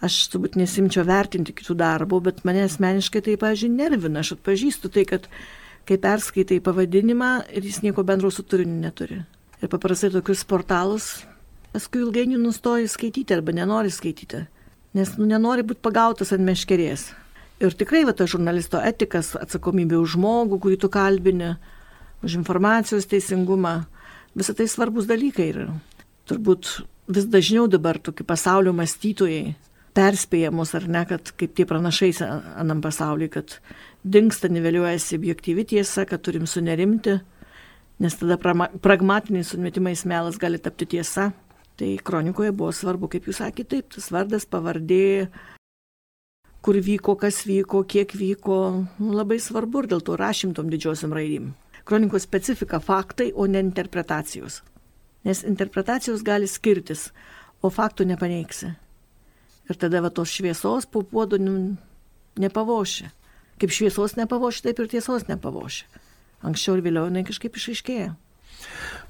Aš 0.04 0.26
turbūt 0.34 0.58
nesimčiau 0.60 1.06
vertinti 1.08 1.56
kitų 1.56 1.78
darbų, 1.80 2.20
bet 2.26 2.44
mane 2.44 2.66
asmeniškai 2.68 3.22
tai, 3.24 3.40
pažiūrėjau, 3.40 3.78
nervina. 3.78 4.20
Aš 4.20 4.36
atpažįstu 4.36 4.92
tai, 4.92 5.06
kad 5.08 5.30
kai 5.88 6.00
perskaitai 6.00 6.62
pavadinimą 6.64 7.32
ir 7.52 7.66
jis 7.68 7.82
nieko 7.84 8.04
bendro 8.08 8.32
su 8.32 8.44
turiniu 8.44 8.80
neturi. 8.82 9.20
Ir 9.62 9.72
paprastai 9.72 10.12
tokius 10.14 10.44
portalus 10.48 11.10
paskui 11.74 12.04
ilgainiui 12.04 12.42
nustoji 12.42 12.88
skaityti 12.88 13.34
arba 13.34 13.54
nenori 13.56 13.92
skaityti, 13.92 14.44
nes 14.94 15.16
nu, 15.18 15.26
nenori 15.26 15.66
būti 15.66 15.82
pagautas 15.82 16.34
ant 16.36 16.46
meškerės. 16.46 17.08
Ir 17.64 17.74
tikrai 17.78 18.04
va 18.06 18.14
ta 18.14 18.28
žurnalisto 18.30 18.82
etikas, 18.84 19.34
atsakomybė 19.40 19.98
už 20.02 20.18
žmogų, 20.18 20.60
kurį 20.62 20.78
tu 20.84 20.90
kalbini, 20.94 21.54
už 22.26 22.38
informacijos 22.40 23.08
teisingumą, 23.10 23.84
visą 24.38 24.56
tai 24.58 24.68
svarbus 24.70 25.08
dalykai. 25.10 25.50
Ir 25.54 25.72
turbūt 26.30 26.70
vis 27.08 27.28
dažniau 27.30 27.68
dabar 27.72 28.00
tokie 28.00 28.26
pasaulio 28.28 28.74
mąstytojai 28.76 29.56
perspėjimus 29.94 30.74
ar 30.78 30.88
ne, 30.90 31.04
kad 31.10 31.32
kaip 31.38 31.54
tie 31.58 31.66
pranašai 31.70 32.12
anam 32.26 32.82
pasauliui, 32.84 33.30
kad 33.34 33.58
dinksta, 34.04 34.50
niveliuojasi 34.52 35.20
objektyvi 35.20 35.66
tiesa, 35.76 36.08
kad 36.10 36.24
turim 36.26 36.48
sunerimti, 36.50 37.20
nes 38.04 38.20
tada 38.20 38.38
pragmatiniais 38.84 39.54
sumetimais 39.54 40.06
melas 40.10 40.40
gali 40.42 40.60
tapti 40.60 40.90
tiesa. 40.98 41.32
Tai 41.74 41.90
kronikoje 42.06 42.52
buvo 42.54 42.70
svarbu, 42.76 43.10
kaip 43.10 43.26
jūs 43.26 43.40
sakėte, 43.42 43.80
taip, 43.80 43.88
tas 43.96 44.12
vardas, 44.14 44.44
pavardė, 44.46 45.32
kur 46.62 46.78
vyko, 46.78 47.16
kas 47.18 47.42
vyko, 47.50 47.82
kiek 47.90 48.14
vyko, 48.14 48.58
nu, 49.00 49.10
labai 49.18 49.40
svarbu 49.42 49.82
ir 49.82 49.90
dėl 49.96 50.04
to 50.06 50.18
rašym 50.20 50.54
tom 50.54 50.70
didžiosiam 50.70 51.16
raidim. 51.18 51.56
Kronikos 51.84 52.28
specifika- 52.30 52.80
faktai, 52.90 53.32
o 53.34 53.48
ne 53.48 53.60
interpretacijos. 53.60 54.62
Nes 55.26 55.44
interpretacijos 55.44 56.22
gali 56.22 56.48
skirtis, 56.48 57.12
o 57.62 57.70
faktų 57.70 58.06
nepaneiksi. 58.06 58.76
Ir 59.72 59.80
tada 59.80 60.02
va 60.04 60.12
tos 60.12 60.32
šviesos 60.34 60.90
po 60.92 61.04
puodu 61.08 61.40
nepavošia. 62.40 63.12
Kaip 63.62 63.72
šviesos 63.72 64.18
nepavošia, 64.20 64.68
taip 64.68 64.84
ir 64.84 64.92
tiesos 64.92 65.30
nepavošia. 65.30 65.88
Anksčiau 66.44 66.76
ir 66.78 66.84
vėliau 66.84 67.08
jinai 67.08 67.24
kažkaip 67.28 67.56
išaiškėja. 67.56 68.12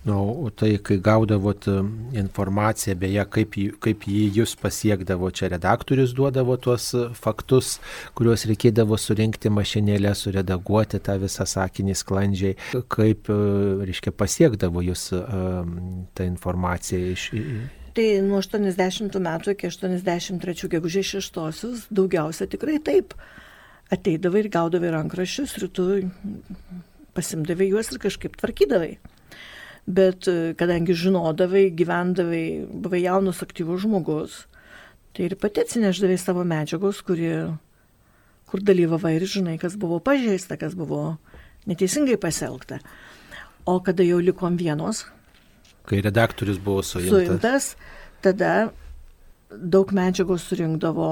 Nu, 0.03 0.17
o 0.45 0.49
tai, 0.49 0.75
kai 0.83 0.97
gaudavot 0.99 1.67
um, 1.71 1.91
informaciją, 2.17 2.95
beje, 2.99 3.23
kaip, 3.31 3.55
kaip 3.83 4.07
jį 4.09 4.23
jūs 4.39 4.55
pasiekdavo, 4.59 5.29
čia 5.31 5.47
redaktorius 5.53 6.11
duodavo 6.17 6.57
tuos 6.59 6.89
uh, 6.97 7.13
faktus, 7.15 7.77
kuriuos 8.17 8.43
reikėdavo 8.49 8.99
surinkti 8.99 9.51
mašinėlę, 9.53 10.11
suredaguoti 10.17 10.99
tą 11.05 11.15
visą 11.21 11.47
sakinį 11.47 11.95
sklandžiai, 12.01 12.57
kaip, 12.91 13.31
uh, 13.31 13.85
reiškia, 13.87 14.11
pasiekdavo 14.17 14.83
jūs 14.89 15.07
um, 15.21 15.79
tą 16.17 16.27
informaciją 16.33 17.15
iš... 17.15 17.29
Tai 17.93 18.05
nuo 18.25 18.39
80 18.41 19.19
metų 19.21 19.53
iki 19.53 19.69
83 19.69 20.69
gegužės 20.71 21.11
6 21.13 21.87
daugiausia 21.93 22.47
tikrai 22.49 22.79
taip. 22.81 23.13
Ateidavai 23.93 24.41
ir 24.41 24.49
gaudavai 24.49 24.89
rankraščius 24.95 25.57
ir 25.59 25.67
tu 25.69 25.85
pasimdavai 27.13 27.69
juos 27.69 27.91
ir 27.93 28.01
kažkaip 28.01 28.39
tvarkydavai. 28.39 28.95
Bet 29.85 30.29
e, 30.31 30.53
kadangi 30.57 30.95
žinodavai, 30.97 31.67
gyvendavai, 31.75 32.65
buvai 32.71 33.03
jaunas 33.03 33.43
aktyvus 33.45 33.83
žmogus, 33.83 34.37
tai 35.13 35.27
ir 35.27 35.37
pati 35.37 35.61
atsineždavai 35.61 36.17
savo 36.17 36.45
medžiagos, 36.47 37.03
kuri, 37.05 37.33
kur 38.49 38.63
dalyvavai 38.63 39.17
ir 39.19 39.27
žinai, 39.29 39.57
kas 39.61 39.75
buvo 39.77 39.99
pažeista, 40.01 40.57
kas 40.57 40.73
buvo 40.79 41.17
neteisingai 41.69 42.17
pasielgta. 42.17 42.79
O 43.69 43.77
kada 43.83 44.07
jau 44.07 44.17
likom 44.23 44.57
vienos. 44.57 45.05
Kai 45.89 45.99
redaktorius 46.03 46.59
buvo 46.63 46.83
suimtas. 46.85 47.11
Suimtas, 47.11 47.69
tada 48.23 48.71
daug 49.51 49.91
medžiagos 49.93 50.45
surinkdavo. 50.47 51.09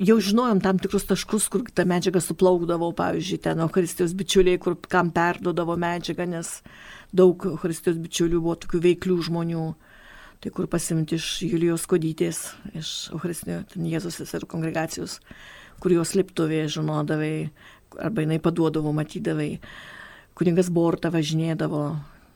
Jau 0.00 0.16
žinojom 0.24 0.62
tam 0.64 0.78
tikrus 0.80 1.04
taškus, 1.04 1.50
kur 1.52 1.66
tą 1.76 1.84
medžiagą 1.84 2.22
suplaukdavo, 2.24 2.88
pavyzdžiui, 2.96 3.42
ten 3.44 3.60
Euharistijos 3.60 4.14
bičiuliai, 4.16 4.56
kur 4.62 4.78
kam 4.88 5.10
perdodavo 5.12 5.76
medžiagą, 5.76 6.24
nes 6.30 6.54
daug 7.12 7.44
Euharistijos 7.50 7.98
bičiulių 8.00 8.40
buvo 8.40 8.56
tokių 8.62 8.80
veiklių 8.86 9.18
žmonių. 9.28 9.64
Tai 10.40 10.50
kur 10.56 10.70
pasimti 10.72 11.18
iš 11.20 11.26
Julijos 11.44 11.84
Kodytės, 11.84 12.38
iš 12.72 13.10
Eucharistinio 13.12 13.58
Jėzus 13.92 14.16
seserų 14.22 14.48
kongregacijos, 14.48 15.18
kur 15.84 15.92
jos 15.92 16.14
liptuvėje 16.16 16.78
žinodavai, 16.78 17.50
arba 18.00 18.24
jinai 18.24 18.38
paduodavo, 18.40 18.94
matydavai. 18.96 19.58
Kuningas 20.40 20.70
Borta 20.72 21.10
važinėdavo, 21.12 21.84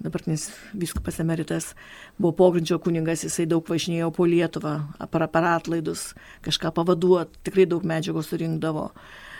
dabartinis 0.04 0.50
viskupas 0.76 1.18
emeritas, 1.22 1.70
buvo 2.18 2.34
pogrindžio 2.36 2.78
kuningas, 2.84 3.24
jisai 3.24 3.46
daug 3.48 3.64
važinėjo 3.68 4.10
po 4.14 4.26
Lietuvą, 4.28 4.74
per 5.10 5.24
aparatlaidus, 5.26 6.10
kažką 6.44 6.74
pavaduot, 6.76 7.32
tikrai 7.46 7.66
daug 7.70 7.86
medžiagos 7.88 8.28
surinkdavo. 8.32 8.90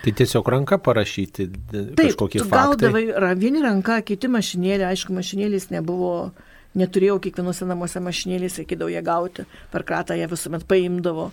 Tai 0.05 0.13
tiesiog 0.13 0.49
ranka 0.53 0.77
parašyti 0.85 1.47
Taip, 1.49 1.95
kažkokį 2.01 2.43
tu 2.43 2.49
faktą. 2.49 2.91
gaudavai 2.91 3.35
vieni 3.41 3.63
ranka, 3.65 4.01
kiti 4.05 4.29
mašinėlė, 4.29 4.89
aišku, 4.91 5.15
mašinėlės 5.17 5.71
nebuvo, 5.73 6.33
neturėjau 6.77 7.21
kiekvienose 7.25 7.69
namuose 7.69 8.03
mašinėlės, 8.05 8.59
reikėdavo 8.61 8.93
ją 8.93 9.05
gauti, 9.05 9.47
per 9.73 9.85
kratą 9.89 10.17
ją 10.19 10.29
visuomet 10.33 10.67
paimdavo 10.69 11.31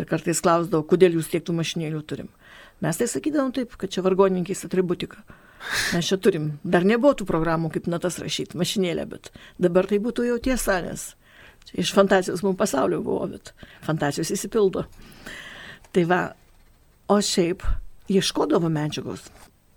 ir 0.00 0.08
kartais 0.08 0.40
klausdavo, 0.44 0.84
kodėl 0.88 1.16
jūs 1.16 1.30
tiek 1.32 1.44
tų 1.44 1.56
mašinėlių 1.60 2.02
turim. 2.08 2.28
Mes 2.80 2.96
tai 2.96 3.08
sakydavom 3.12 3.52
taip, 3.56 3.76
kad 3.80 3.92
čia 3.92 4.04
vargoninkais 4.04 4.64
atributika. 4.68 5.20
Mes 5.94 6.08
čia 6.08 6.16
turim. 6.22 6.52
Dar 6.64 6.86
nebuvo 6.88 7.12
tų 7.18 7.26
programų, 7.28 7.70
kaip 7.74 7.88
natas 7.92 8.18
rašyti, 8.22 8.58
mašinėlė, 8.60 9.06
bet 9.10 9.32
dabar 9.60 9.88
tai 9.90 10.00
būtų 10.02 10.26
jau 10.30 10.38
tiesa, 10.42 10.80
nes 10.84 11.10
iš 11.76 11.92
fantazijos 11.94 12.42
mums 12.42 12.58
pasaulio 12.58 13.02
buvo, 13.04 13.28
bet 13.30 13.52
fantazijos 13.84 14.32
įsipildo. 14.34 14.86
Tai 15.94 16.04
va, 16.08 16.22
o 17.10 17.18
šiaip 17.20 17.64
ieškodavo 18.10 18.70
medžiagos. 18.72 19.28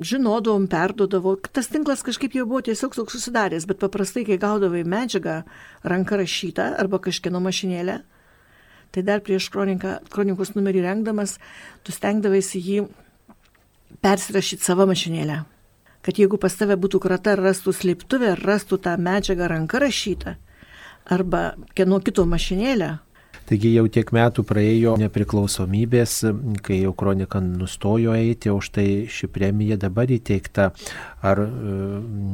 Žinodavom, 0.04 0.66
perdodavo, 0.68 1.36
tas 1.54 1.70
tinklas 1.72 2.02
kažkaip 2.04 2.34
jau 2.36 2.48
buvo 2.50 2.64
tiesiog 2.66 2.96
toks 2.98 3.14
susidaręs, 3.18 3.68
bet 3.70 3.80
paprastai, 3.84 4.26
kai 4.28 4.40
gaudavai 4.42 4.82
medžiagą 4.90 5.44
ranka 5.86 6.18
rašytą 6.20 6.74
arba 6.82 7.00
kažkieno 7.04 7.40
mašinėlę, 7.44 8.00
tai 8.94 9.06
dar 9.06 9.22
prieš 9.26 9.52
kroniką, 9.54 10.00
kronikos 10.14 10.56
numerį 10.58 10.84
rengdamas, 10.88 11.38
tu 11.86 11.94
stengdavaisi 11.96 12.62
jį 12.62 12.84
persirašyti 14.04 14.66
savo 14.66 14.90
mašinėlę. 14.90 15.44
Kad 16.04 16.20
jeigu 16.20 16.38
pas 16.42 16.56
tave 16.60 16.76
būtų 16.80 17.00
krata 17.04 17.38
rastų 17.40 17.74
slėptuvę, 17.76 18.36
rastų 18.44 18.82
tą 18.84 18.98
medžiagą 19.00 19.48
ranka 19.52 19.80
rašytą, 19.80 20.36
arba 21.16 21.54
kieno 21.76 22.00
kito 22.04 22.26
mašinėlę, 22.28 22.98
Taigi 23.44 23.74
jau 23.74 23.84
tiek 23.92 24.08
metų 24.16 24.46
praėjo 24.48 24.94
nepriklausomybės, 25.02 26.14
kai 26.64 26.78
jau 26.80 26.94
kronika 26.96 27.42
nustojo 27.44 28.14
eiti, 28.16 28.48
o 28.54 28.62
štai 28.64 29.04
ši 29.12 29.28
premija 29.36 29.76
dabar 29.80 30.12
įteikta. 30.16 30.70
Ar 31.24 31.42
e, 31.44 31.50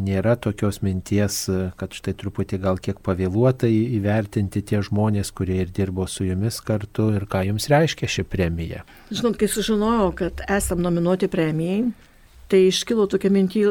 nėra 0.06 0.36
tokios 0.38 0.84
minties, 0.86 1.42
kad 1.82 1.98
štai 1.98 2.14
truputį 2.20 2.60
gal 2.62 2.78
kiek 2.82 3.02
pavėluotai 3.06 3.72
įvertinti 3.98 4.62
tie 4.62 4.84
žmonės, 4.86 5.34
kurie 5.34 5.64
ir 5.64 5.74
dirbo 5.74 6.06
su 6.06 6.28
jumis 6.30 6.62
kartu 6.66 7.10
ir 7.18 7.26
ką 7.30 7.42
jums 7.50 7.70
reiškia 7.74 8.10
ši 8.20 8.28
premija? 8.30 8.86
Žinot, 9.10 9.40
kai 9.42 9.50
sužinojau, 9.50 10.12
kad 10.22 10.46
esam 10.46 10.86
nominuoti 10.86 11.32
premijai, 11.32 11.88
tai 12.50 12.66
iškilo 12.68 13.08
tokia 13.10 13.32
mintį 13.34 13.66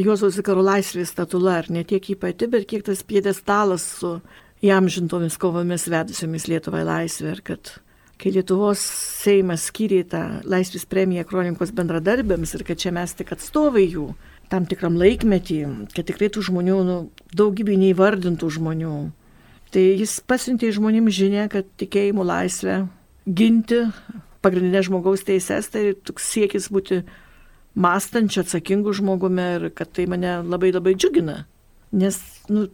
Juozo 0.00 0.30
Zikaro 0.32 0.62
laisvės 0.64 1.12
statula, 1.12 1.58
ar 1.60 1.68
ne 1.72 1.82
tiek 1.84 2.04
jį 2.08 2.16
pati, 2.20 2.48
bet 2.48 2.64
kiek 2.68 2.84
tas 2.86 3.02
piedestalas 3.04 3.84
su 3.98 4.14
jam 4.64 4.88
žintomis 4.88 5.36
kovomis 5.40 5.88
vedusiomis 5.92 6.48
Lietuvai 6.48 6.84
laisvę 6.88 7.34
ir 7.34 7.42
kad 7.44 7.74
kai 8.22 8.32
Lietuvos 8.32 8.80
Seimas 9.22 9.66
skyrė 9.68 10.04
tą 10.08 10.22
laisvės 10.48 10.86
premiją 10.88 11.26
kronikos 11.28 11.74
bendradarbiams 11.74 12.54
ir 12.54 12.64
kad 12.68 12.80
čia 12.80 12.92
mes 12.94 13.12
tik 13.18 13.34
atstovai 13.34 13.88
jų 13.88 14.12
tam 14.52 14.68
tikram 14.68 14.98
laikmetį, 15.00 15.58
kad 15.96 16.06
tikrai 16.08 16.28
tų 16.32 16.44
žmonių, 16.50 16.78
nu, 16.84 16.96
daugybė 17.32 17.78
neįvardintų 17.80 18.50
žmonių. 18.58 18.96
Tai 19.72 19.82
jis 19.82 20.18
pasiuntė 20.28 20.68
žmonėms 20.76 21.16
žinę, 21.16 21.46
kad 21.52 21.68
tikėjimo 21.80 22.26
laisvę 22.28 22.82
ginti 23.24 23.86
pagrindinės 24.44 24.90
žmogaus 24.90 25.24
teises, 25.24 25.70
tai 25.72 25.94
toks 25.96 26.26
siekis 26.34 26.68
būti 26.74 27.00
mąstančiu, 27.74 28.42
atsakingu 28.42 28.92
žmogumi 28.92 29.48
ir 29.56 29.68
kad 29.74 29.92
tai 29.92 30.06
mane 30.06 30.40
labai 30.42 30.72
labai 30.72 30.94
džiugina. 30.96 31.44
Nes, 31.92 32.18
nu, 32.48 32.66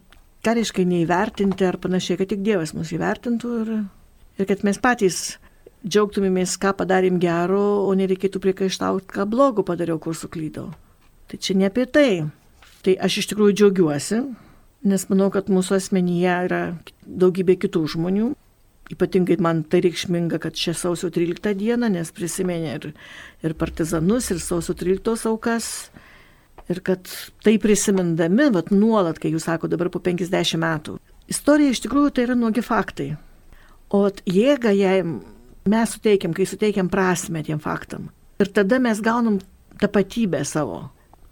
ką 0.45 0.55
reiškia 0.55 0.87
neįvertinti 0.87 1.67
ar 1.67 1.79
panašiai, 1.81 2.19
kad 2.19 2.31
tik 2.31 2.43
Dievas 2.43 2.73
mus 2.75 2.91
įvertintų 2.95 3.53
ir, 3.63 3.71
ir 4.39 4.49
kad 4.49 4.63
mes 4.67 4.79
patys 4.81 5.37
džiaugtumėmės, 5.87 6.57
ką 6.59 6.73
padarėm 6.79 7.19
gero, 7.23 7.87
o 7.87 7.95
nereikėtų 7.95 8.41
priekaištauti, 8.43 9.07
ką 9.15 9.27
blogo 9.29 9.63
padariau, 9.67 9.99
kur 9.99 10.15
suklydau. 10.15 10.69
Tai 11.29 11.39
čia 11.39 11.55
ne 11.55 11.69
apie 11.69 11.85
tai. 11.87 12.11
Tai 12.83 12.95
aš 13.05 13.21
iš 13.21 13.31
tikrųjų 13.31 13.55
džiaugiuosi, 13.59 14.21
nes 14.87 15.05
manau, 15.11 15.29
kad 15.31 15.51
mūsų 15.51 15.77
asmenyje 15.77 16.35
yra 16.47 16.61
daugybė 17.03 17.57
kitų 17.59 17.83
žmonių. 17.95 18.33
Ypatingai 18.89 19.37
man 19.43 19.61
tai 19.69 19.83
reikšminga, 19.85 20.39
kad 20.41 20.57
čia 20.57 20.73
sausio 20.73 21.11
13 21.13 21.53
dieną, 21.59 21.91
nes 21.93 22.09
prisimenė 22.15 22.71
ir, 22.73 22.87
ir 23.45 23.53
partizanus, 23.57 24.31
ir 24.33 24.41
sausio 24.41 24.73
13 24.77 25.27
aukas. 25.29 25.89
Ir 26.69 26.81
kad 26.85 27.09
tai 27.45 27.55
prisimindami, 27.61 28.49
vat 28.53 28.69
nuolat, 28.73 29.17
kai 29.21 29.31
jūs 29.33 29.47
sako 29.49 29.69
dabar 29.69 29.89
po 29.93 30.01
50 30.05 30.57
metų, 30.61 30.97
istorija 31.29 31.73
iš 31.73 31.81
tikrųjų 31.85 32.13
tai 32.13 32.27
yra 32.27 32.37
nuogi 32.37 32.61
faktai. 32.65 33.11
O 33.89 34.03
jėgą 34.29 34.73
jai 34.77 34.99
mes 35.69 35.95
suteikiam, 35.95 36.33
kai 36.37 36.45
suteikiam 36.49 36.89
prasme 36.89 37.41
tiem 37.45 37.61
faktam. 37.61 38.09
Ir 38.41 38.51
tada 38.53 38.77
mes 38.81 39.01
gaunam 39.01 39.39
tapatybę 39.81 40.43
savo. 40.45 40.89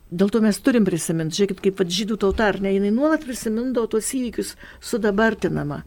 Dėl 0.08 0.30
to 0.32 0.40
mes 0.40 0.56
turim 0.64 0.86
prisiminti, 0.88 1.36
žiūrėkit, 1.36 1.60
kaip 1.66 1.82
vad 1.82 1.90
žydų 1.92 2.16
tauta, 2.22 2.46
ar 2.48 2.62
ne, 2.64 2.72
jinai 2.78 2.94
nuolat 2.96 3.26
prisimindavo 3.28 3.90
tuos 3.92 4.08
įvykius 4.16 4.54
sudabartinama. 4.80 5.82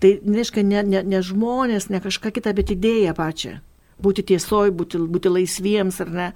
Tai 0.00 0.12
nereiškia 0.24 0.64
ne, 0.64 0.82
ne, 0.88 1.02
ne 1.04 1.20
žmonės, 1.24 1.90
ne 1.92 2.00
kažką 2.00 2.32
kitą, 2.38 2.54
bet 2.56 2.72
idėją 2.72 3.12
pačią. 3.18 3.58
Būti 4.00 4.24
tiesoj, 4.30 4.72
būti, 4.78 5.02
būti 5.12 5.32
laisviems 5.34 6.00
ar 6.00 6.12
ne. 6.14 6.28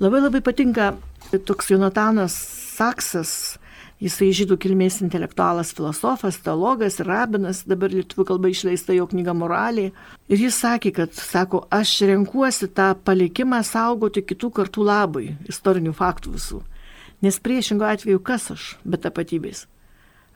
Labai 0.00 0.22
labai 0.22 0.40
patinka 0.40 0.94
toks 1.44 1.68
Jonatanas 1.74 2.38
Saksas, 2.78 3.58
jisai 4.02 4.30
žydų 4.34 4.56
kilmės 4.62 4.98
intelektualas, 5.04 5.70
filosofas, 5.76 6.40
teologas, 6.42 6.98
rabinas, 7.06 7.62
dabar 7.68 7.92
lietuvių 7.94 8.26
kalba 8.28 8.50
išleista 8.50 8.96
jo 8.96 9.06
knyga 9.10 9.34
Moralė. 9.36 9.90
Ir 10.32 10.42
jis 10.48 10.58
sakė, 10.64 10.92
kad, 10.96 11.14
sako, 11.14 11.64
aš 11.70 11.94
renkuosi 12.10 12.70
tą 12.74 12.92
palikimą 13.06 13.62
saugoti 13.66 14.24
kitų 14.26 14.50
kartų 14.58 14.86
labui, 14.88 15.28
istorinių 15.50 15.94
faktų 15.96 16.34
visų. 16.36 16.62
Nes 17.22 17.38
priešingo 17.38 17.86
atveju 17.86 18.22
kas 18.26 18.50
aš 18.54 18.72
be 18.82 18.98
tapatybės? 18.98 19.66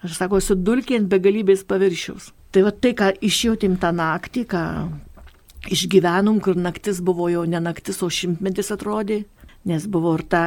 Aš 0.06 0.20
sako, 0.20 0.38
esu 0.38 0.54
dulkė 0.54 1.00
ant 1.00 1.10
begalybės 1.10 1.64
paviršiaus. 1.66 2.30
Tai 2.54 2.62
va 2.68 2.70
tai, 2.70 2.92
ką 2.94 3.10
išjautim 3.26 3.74
tą 3.82 3.90
naktį, 3.96 4.44
ką 4.52 4.62
išgyvenom, 5.72 6.38
kur 6.44 6.58
naktis 6.58 7.00
buvo 7.02 7.26
jau 7.32 7.42
ne 7.48 7.58
naktis, 7.60 7.98
o 8.04 8.10
šimtmetis 8.12 8.70
atrodė, 8.74 9.24
nes 9.66 9.86
buvo 9.90 10.14
ir 10.16 10.24
ta 10.30 10.42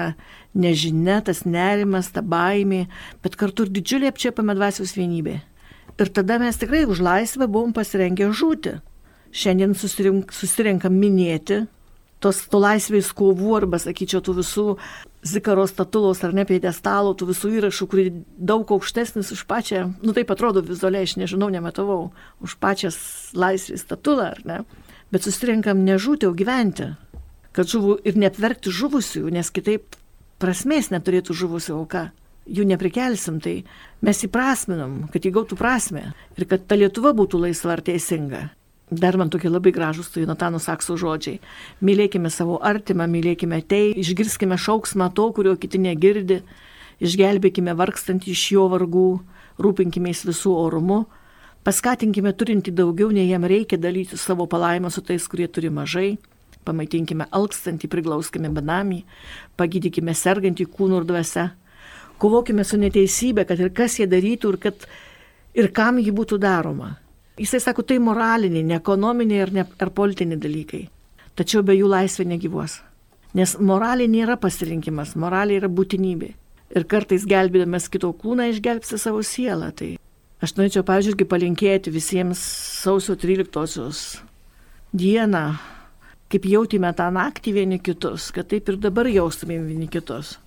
nežinia, 0.55 1.19
tas 1.25 1.43
nerimas, 1.45 2.11
ta 2.15 2.23
baimė, 2.25 2.85
bet 3.23 3.35
kartu 3.39 3.67
ir 3.67 3.73
didžiulė 3.75 4.11
apčiapama 4.13 4.55
dvasios 4.57 4.95
vienybė. 4.97 5.39
Ir 5.99 6.13
tada 6.15 6.39
mes 6.39 6.55
tikrai 6.55 6.85
už 6.87 7.03
laisvę 7.03 7.49
buvom 7.51 7.73
pasirengę 7.75 8.31
žūti. 8.31 8.77
Šiandien 9.35 9.75
susirink, 9.77 10.31
susirinkam 10.33 10.95
minėti 10.95 11.65
tos 12.23 12.41
to 12.51 12.59
laisvės 12.59 13.11
kovų 13.15 13.53
arba, 13.61 13.79
sakyčiau, 13.79 14.21
tų 14.23 14.35
visų 14.41 14.65
zikaro 15.25 15.65
statulos 15.67 16.21
ar 16.23 16.35
nepiedestalo, 16.35 17.13
tų 17.15 17.29
visų 17.31 17.51
įrašų, 17.59 17.87
kurį 17.91 18.05
daug 18.51 18.71
aukštesnis 18.75 19.31
už 19.35 19.45
pačią, 19.49 19.85
nu 20.03 20.15
taip 20.15 20.31
atrodo 20.31 20.63
vizualiai, 20.65 21.07
aš 21.07 21.17
nežinau, 21.19 21.49
nematavau, 21.51 22.11
už 22.43 22.57
pačią 22.59 22.91
laisvės 23.35 23.85
statulą, 23.87 24.33
ar 24.35 24.43
ne? 24.47 24.59
Bet 25.11 25.25
susirinkam 25.25 25.81
nežūti, 25.87 26.27
o 26.29 26.35
gyventi. 26.37 26.91
Kad 27.59 27.67
žuvų 27.67 27.97
ir 28.07 28.15
neapverkti 28.15 28.71
žuvusių, 28.71 29.25
nes 29.35 29.49
kitaip 29.51 29.97
prasmės 30.39 30.93
neturėtų 30.93 31.33
žuvusių 31.35 31.73
auka. 31.75 32.05
Jų 32.47 32.63
neprikelsim, 32.69 33.41
tai 33.43 33.65
mes 33.99 34.23
įprasminam, 34.23 34.93
kad 35.11 35.27
įgautų 35.27 35.57
prasme 35.59 36.13
ir 36.39 36.47
kad 36.47 36.63
ta 36.69 36.77
Lietuva 36.79 37.11
būtų 37.17 37.41
laisva 37.43 37.75
ar 37.75 37.83
teisinga. 37.83 38.45
Dar 38.89 39.19
man 39.19 39.27
tokie 39.27 39.51
labai 39.51 39.73
gražus 39.75 40.07
tai 40.13 40.23
Natano 40.23 40.57
Sakso 40.63 40.95
žodžiai. 40.95 41.41
Mylėkime 41.83 42.31
savo 42.31 42.61
artimą, 42.63 43.09
mylėkime 43.11 43.59
tai, 43.67 43.91
išgirskime 43.91 44.55
šauksmą 44.55 45.11
to, 45.19 45.27
kurio 45.35 45.57
kiti 45.59 45.83
negirdi, 45.83 46.39
išgelbėkime 47.03 47.75
vargstantį 47.75 48.31
iš 48.39 48.47
jo 48.55 48.65
vargų, 48.71 49.07
rūpinkime 49.59 50.15
visų 50.15 50.55
orumu, 50.63 51.03
paskatinkime 51.67 52.31
turinti 52.39 52.71
daugiau, 52.71 53.11
nei 53.11 53.27
jam 53.27 53.43
reikia 53.43 53.77
dalyti 53.77 54.15
savo 54.15 54.47
palaimą 54.47 54.95
su 54.95 55.03
tais, 55.03 55.27
kurie 55.27 55.51
turi 55.51 55.69
mažai, 55.69 56.15
pamaitinkime 56.67 57.27
alkstantį, 57.35 57.89
priglauskime 57.91 58.51
benamį, 58.53 59.03
pagydykime 59.59 60.15
sergantį 60.15 60.67
kūnų 60.73 61.01
ir 61.01 61.07
dvasia, 61.09 61.45
kovokime 62.19 62.65
su 62.67 62.79
neteisybė, 62.81 63.45
kad 63.49 63.61
ir 63.61 63.71
kas 63.75 63.99
jie 63.99 64.07
darytų 64.09 64.53
ir, 64.53 64.59
kad, 64.67 64.89
ir 65.55 65.71
kam 65.75 66.01
ji 66.03 66.13
būtų 66.15 66.39
daroma. 66.41 66.97
Jisai 67.39 67.61
sako, 67.63 67.85
tai 67.87 68.01
moraliniai, 68.03 68.65
ne 68.67 68.75
ekonominiai 68.75 69.45
ir, 69.45 69.53
ne, 69.55 69.63
ir 69.63 69.91
politiniai 69.95 70.39
dalykai. 70.43 70.83
Tačiau 71.39 71.63
be 71.63 71.77
jų 71.77 71.87
laisvė 71.87 72.25
negyvos. 72.27 72.81
Nes 73.37 73.53
moralė 73.61 74.09
nėra 74.11 74.35
pasirinkimas, 74.41 75.13
moralė 75.15 75.61
yra 75.61 75.69
būtinybė. 75.71 76.33
Ir 76.75 76.85
kartais 76.89 77.23
gelbėdamas 77.29 77.87
kito 77.89 78.11
kūną 78.13 78.49
išgelbsti 78.51 78.99
savo 78.99 79.23
sielą. 79.25 79.71
Tai 79.71 79.93
aš 80.43 80.55
norėčiau, 80.57 80.83
pavyzdžiui, 80.85 81.29
palinkėti 81.29 81.93
visiems 81.93 82.41
sausio 82.83 83.15
13-osios 83.17 84.19
dieną 84.91 85.45
kaip 86.29 86.45
jautėme 86.45 86.91
tą 86.97 87.09
naktį 87.13 87.55
vieni 87.55 87.79
kitus, 87.81 88.29
kad 88.35 88.49
taip 88.51 88.69
ir 88.69 88.77
dabar 88.81 89.09
jaustumėm 89.09 89.65
vieni 89.69 89.89
kitus. 89.91 90.37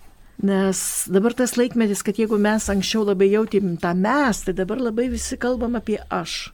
Nes 0.42 0.78
dabar 1.12 1.34
tas 1.38 1.54
laikmetis, 1.58 2.02
kad 2.02 2.18
jeigu 2.18 2.38
mes 2.40 2.66
anksčiau 2.72 3.04
labai 3.06 3.28
jautėm 3.30 3.76
tą 3.82 3.92
mes, 3.98 4.42
tai 4.46 4.54
dabar 4.58 4.80
labai 4.82 5.08
visi 5.12 5.38
kalbam 5.38 5.76
apie 5.78 6.00
aš. 6.10 6.52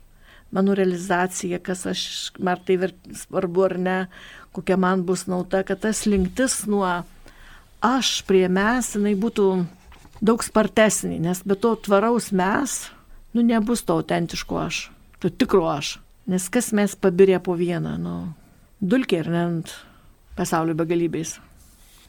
Mano 0.53 0.72
realizacija, 0.76 1.61
kas 1.61 1.85
aš, 1.89 2.03
ar 2.41 2.61
tai 2.64 2.79
svarbu 3.16 3.64
ar 3.66 3.76
ne, 3.79 3.99
kokia 4.57 4.79
man 4.81 5.05
bus 5.09 5.26
nauda, 5.29 5.62
kad 5.64 5.85
tas 5.85 6.07
linktis 6.09 6.62
nuo 6.68 6.89
aš 7.85 8.12
prie 8.29 8.47
mes, 8.49 8.95
jinai 8.97 9.14
būtų 9.16 9.49
daug 10.24 10.43
spartesnė, 10.43 11.18
nes 11.22 11.45
be 11.47 11.57
to 11.57 11.74
tvaraus 11.85 12.33
mes, 12.33 12.81
nu 13.37 13.45
nebus 13.45 13.85
to 13.87 14.01
autentiško 14.01 14.61
aš, 14.64 14.83
to 15.22 15.31
tikro 15.31 15.68
aš. 15.70 15.99
Nes 16.29 16.49
kas 16.53 16.72
mes 16.76 16.97
pabirė 16.97 17.39
po 17.41 17.55
vieną, 17.57 17.95
nu, 18.01 18.16
dulkė 18.81 19.22
ir 19.24 19.31
ant 19.35 19.74
pasaulio 20.39 20.74
begalybės. 20.79 21.39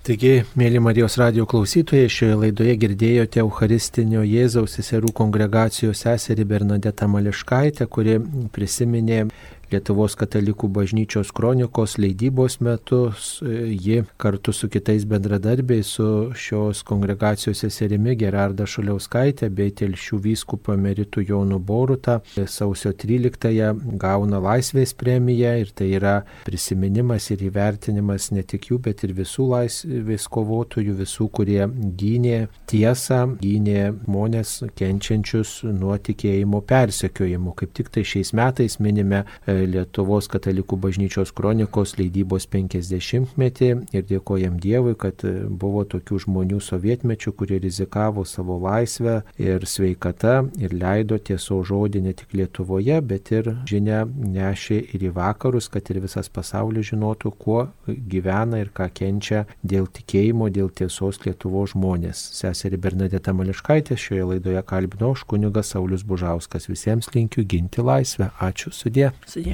Taigi, 0.05 0.45
mėly 0.55 0.79
Marijos 0.79 1.17
radio 1.19 1.43
klausytojai, 1.49 2.07
šioje 2.07 2.35
laidoje 2.39 2.75
girdėjote 2.79 3.41
Eucharistinio 3.43 4.21
Jėzaus 4.23 4.77
seserų 4.77 5.11
kongregacijos 5.17 6.05
seserį 6.05 6.45
Bernadetą 6.47 7.09
Mališkaitę, 7.11 7.87
kuri 7.91 8.15
prisiminė 8.55 9.25
Lietuvos 9.69 10.15
katalikų 10.17 10.65
bažnyčios 10.73 11.29
kronikos 11.35 11.97
leidybos 12.01 12.57
metu. 12.65 13.11
Ji 13.43 14.01
kartu 14.17 14.53
su 14.55 14.69
kitais 14.71 15.05
bendradarbiais, 15.05 15.91
su 15.93 16.31
šios 16.33 16.81
kongregacijos 16.87 17.61
seserimi 17.61 18.15
Gerarda 18.17 18.65
Šuliauskaitė 18.65 19.51
bei 19.53 19.69
Telšių 19.69 20.19
vyskupą 20.23 20.73
Meritų 20.79 21.21
Jonų 21.29 21.59
Borutą 21.61 22.19
sausio 22.49 22.91
13-ąją 22.97 23.75
gauna 24.01 24.39
laisvės 24.41 24.95
premiją 24.97 25.53
ir 25.61 25.69
tai 25.77 25.91
yra 25.99 26.15
prisiminimas 26.47 27.29
ir 27.29 27.45
įvertinimas 27.45 28.31
ne 28.33 28.41
tik 28.41 28.71
jų, 28.71 28.79
bet 28.89 29.03
ir 29.05 29.13
visų 29.17 29.47
laisvės 29.53 30.25
kovotojų, 30.33 30.97
visų, 31.03 31.29
kurie 31.35 31.61
gynė 31.99 32.47
tiesą, 32.69 33.21
gynė 33.43 33.91
žmonės 34.01 34.55
kenčiančius 34.79 35.59
nuo 35.77 35.97
tikėjimo 36.01 36.63
persekiojimų. 36.65 37.55
Kaip 37.61 37.77
tik 37.77 37.93
tai 37.93 38.05
šiais 38.07 38.33
metais 38.33 38.79
minime 38.81 39.23
Lietuvos 39.67 40.29
katalikų 40.31 40.77
bažnyčios 40.85 41.33
kronikos 41.35 41.95
leidybos 41.99 42.47
50-metį 42.51 43.69
ir 43.95 44.05
dėkojam 44.09 44.59
Dievui, 44.61 44.95
kad 44.99 45.23
buvo 45.49 45.83
tokių 45.89 46.19
žmonių 46.25 46.59
sovietmečių, 46.63 47.33
kurie 47.39 47.59
rizikavo 47.63 48.25
savo 48.27 48.59
laisvę 48.63 49.19
ir 49.41 49.65
sveikata 49.67 50.43
ir 50.61 50.75
leido 50.75 51.17
tieso 51.17 51.61
žodį 51.65 52.03
ne 52.05 52.13
tik 52.17 52.35
Lietuvoje, 52.39 52.99
bet 53.01 53.31
ir 53.35 53.51
žinia 53.69 54.03
nešė 54.07 54.79
ir 54.95 55.07
į 55.09 55.13
vakarus, 55.15 55.69
kad 55.71 55.89
ir 55.91 56.01
visas 56.03 56.29
pasaulis 56.29 56.91
žinotų, 56.91 57.33
kuo 57.39 57.65
gyvena 57.87 58.61
ir 58.61 58.71
ką 58.75 58.89
kenčia 58.93 59.45
dėl 59.63 59.89
tikėjimo, 59.91 60.49
dėl 60.53 60.69
tiesos 60.69 61.21
Lietuvos 61.25 61.73
žmonės. 61.73 62.21
Seserį 62.39 62.79
Bernadeta 62.85 63.33
Mališkaitė 63.35 63.97
šioje 63.99 64.29
laidoje 64.33 64.63
kalbino 64.69 65.13
aš 65.15 65.25
kunigas 65.29 65.73
Saulis 65.73 66.05
Bužauskas. 66.05 66.69
Visiems 66.69 67.09
linkiu 67.15 67.45
ginti 67.47 67.83
laisvę. 67.85 68.31
Ačiū 68.39 68.73
sudė. 68.75 69.11
Sudė. 69.27 69.48